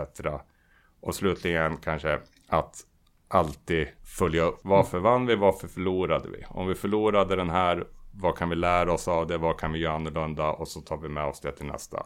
Och 1.02 1.16
slutligen 1.16 1.78
kanske 1.78 2.20
att 2.48 2.86
alltid 3.28 3.88
följa 4.18 4.44
upp. 4.44 4.60
Varför 4.64 5.00
vann 5.00 5.26
vi? 5.26 5.36
Varför 5.36 5.68
förlorade 5.68 6.30
vi? 6.30 6.46
Om 6.50 6.68
vi 6.68 6.76
förlorade 6.76 7.36
den 7.36 7.50
här, 7.50 7.88
vad 8.14 8.38
kan 8.38 8.50
vi 8.50 8.56
lära 8.56 8.94
oss 8.94 9.08
av 9.08 9.28
det? 9.28 9.38
Vad 9.38 9.60
kan 9.60 9.72
vi 9.72 9.80
göra 9.80 9.96
annorlunda? 9.96 10.52
Och 10.52 10.68
så 10.68 10.82
tar 10.82 10.98
vi 10.98 11.10
med 11.10 11.26
oss 11.26 11.40
det 11.40 11.52
till 11.52 11.66
nästa 11.66 12.06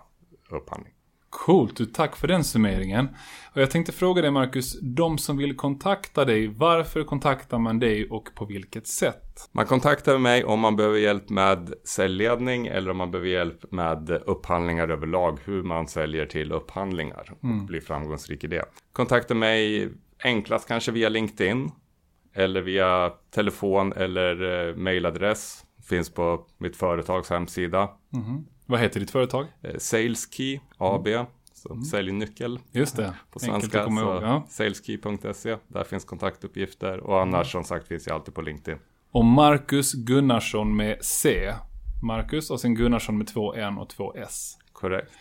upphandling. 0.49 0.93
Coolt, 1.29 1.93
tack 1.93 2.15
för 2.15 2.27
den 2.27 2.43
summeringen. 2.43 3.07
Och 3.53 3.61
jag 3.61 3.71
tänkte 3.71 3.91
fråga 3.91 4.21
dig 4.21 4.31
Marcus, 4.31 4.79
de 4.81 5.17
som 5.17 5.37
vill 5.37 5.55
kontakta 5.55 6.25
dig, 6.25 6.47
varför 6.47 7.03
kontaktar 7.03 7.59
man 7.59 7.79
dig 7.79 8.09
och 8.09 8.29
på 8.35 8.45
vilket 8.45 8.87
sätt? 8.87 9.49
Man 9.51 9.65
kontaktar 9.65 10.17
mig 10.17 10.43
om 10.43 10.59
man 10.59 10.75
behöver 10.75 10.97
hjälp 10.97 11.29
med 11.29 11.73
säljledning 11.83 12.67
eller 12.67 12.91
om 12.91 12.97
man 12.97 13.11
behöver 13.11 13.29
hjälp 13.29 13.71
med 13.71 14.09
upphandlingar 14.25 14.87
överlag. 14.89 15.39
Hur 15.43 15.63
man 15.63 15.87
säljer 15.87 16.25
till 16.25 16.51
upphandlingar 16.51 17.33
och 17.41 17.65
blir 17.65 17.81
framgångsrik 17.81 18.43
i 18.43 18.47
det. 18.47 18.65
Kontakta 18.93 19.33
mig 19.33 19.89
enklast 20.23 20.67
kanske 20.67 20.91
via 20.91 21.09
LinkedIn. 21.09 21.71
Eller 22.33 22.61
via 22.61 23.11
telefon 23.35 23.93
eller 23.93 24.67
eh, 24.69 24.75
mailadress. 24.75 25.65
Finns 25.89 26.09
på 26.13 26.47
mitt 26.57 26.75
företags 26.75 27.29
hemsida. 27.29 27.89
Vad 28.65 28.79
heter 28.79 28.99
ditt 28.99 29.11
företag? 29.11 29.47
Eh, 29.61 29.77
SalesKey 29.77 30.59
AB. 30.77 31.07
Så 31.53 31.81
säljnyckel 31.81 32.59
Just 32.71 32.95
det, 32.95 33.13
på 33.31 33.39
svenska. 33.39 33.77
Ja. 33.77 34.45
saleskey.se. 34.49 35.57
Där 35.67 35.83
finns 35.83 36.05
kontaktuppgifter. 36.05 36.99
Och 36.99 37.21
annars 37.21 37.51
som 37.51 37.63
sagt 37.63 37.87
finns 37.87 38.07
jag 38.07 38.15
alltid 38.15 38.33
på 38.33 38.41
LinkedIn. 38.41 38.79
Och 39.11 39.25
Marcus 39.25 39.93
Gunnarsson 39.93 40.75
med 40.75 40.97
C. 41.01 41.53
Marcus 42.03 42.51
och 42.51 42.59
sen 42.59 42.75
Gunnarsson 42.75 43.17
med 43.17 43.27
två 43.27 43.53
N 43.53 43.77
och 43.77 43.89
två 43.89 44.13
S. 44.15 44.57
Korrekt. 44.73 45.11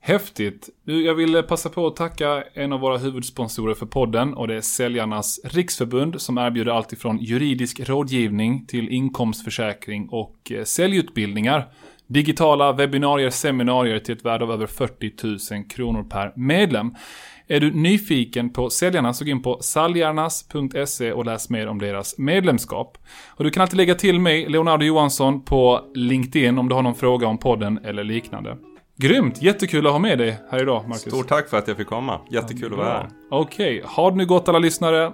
Häftigt. 0.00 0.68
Jag 0.84 1.14
vill 1.14 1.42
passa 1.42 1.68
på 1.68 1.86
att 1.86 1.96
tacka 1.96 2.44
en 2.54 2.72
av 2.72 2.80
våra 2.80 2.98
huvudsponsorer 2.98 3.74
för 3.74 3.86
podden 3.86 4.34
och 4.34 4.48
det 4.48 4.54
är 4.54 4.60
Säljarnas 4.60 5.40
Riksförbund 5.44 6.20
som 6.20 6.38
erbjuder 6.38 6.72
allt 6.72 6.92
ifrån 6.92 7.18
juridisk 7.18 7.80
rådgivning 7.88 8.66
till 8.66 8.88
inkomstförsäkring 8.88 10.08
och 10.08 10.52
eh, 10.52 10.64
säljutbildningar. 10.64 11.72
Digitala 12.06 12.72
webbinarier, 12.72 13.30
seminarier 13.30 13.98
till 13.98 14.14
ett 14.14 14.24
värde 14.24 14.44
av 14.44 14.52
över 14.52 14.66
40 14.66 15.54
000 15.54 15.64
kronor 15.68 16.02
per 16.02 16.32
medlem. 16.36 16.94
Är 17.48 17.60
du 17.60 17.70
nyfiken 17.70 18.50
på 18.50 18.70
säljarna 18.70 19.14
så 19.14 19.24
gå 19.24 19.30
in 19.30 19.42
på 19.42 19.58
saljarnas.se 19.60 21.12
och 21.12 21.24
läs 21.24 21.50
mer 21.50 21.66
om 21.66 21.78
deras 21.78 22.18
medlemskap. 22.18 22.98
Och 23.28 23.44
du 23.44 23.50
kan 23.50 23.60
alltid 23.60 23.76
lägga 23.76 23.94
till 23.94 24.20
mig, 24.20 24.48
Leonardo 24.48 24.84
Johansson, 24.84 25.44
på 25.44 25.80
LinkedIn 25.94 26.58
om 26.58 26.68
du 26.68 26.74
har 26.74 26.82
någon 26.82 26.94
fråga 26.94 27.26
om 27.26 27.38
podden 27.38 27.78
eller 27.84 28.04
liknande. 28.04 28.56
Grymt! 28.96 29.42
Jättekul 29.42 29.86
att 29.86 29.92
ha 29.92 29.98
med 29.98 30.18
dig 30.18 30.38
här 30.50 30.62
idag, 30.62 30.88
Marcus. 30.88 31.02
Stort 31.02 31.28
tack 31.28 31.48
för 31.48 31.58
att 31.58 31.68
jag 31.68 31.76
fick 31.76 31.86
komma. 31.86 32.20
Jättekul 32.30 32.72
att 32.72 32.78
vara 32.78 32.88
här. 32.88 33.08
Okej, 33.30 33.82
ha 33.86 34.10
det 34.10 34.16
nu 34.16 34.26
gott 34.26 34.48
alla 34.48 34.58
lyssnare. 34.58 35.12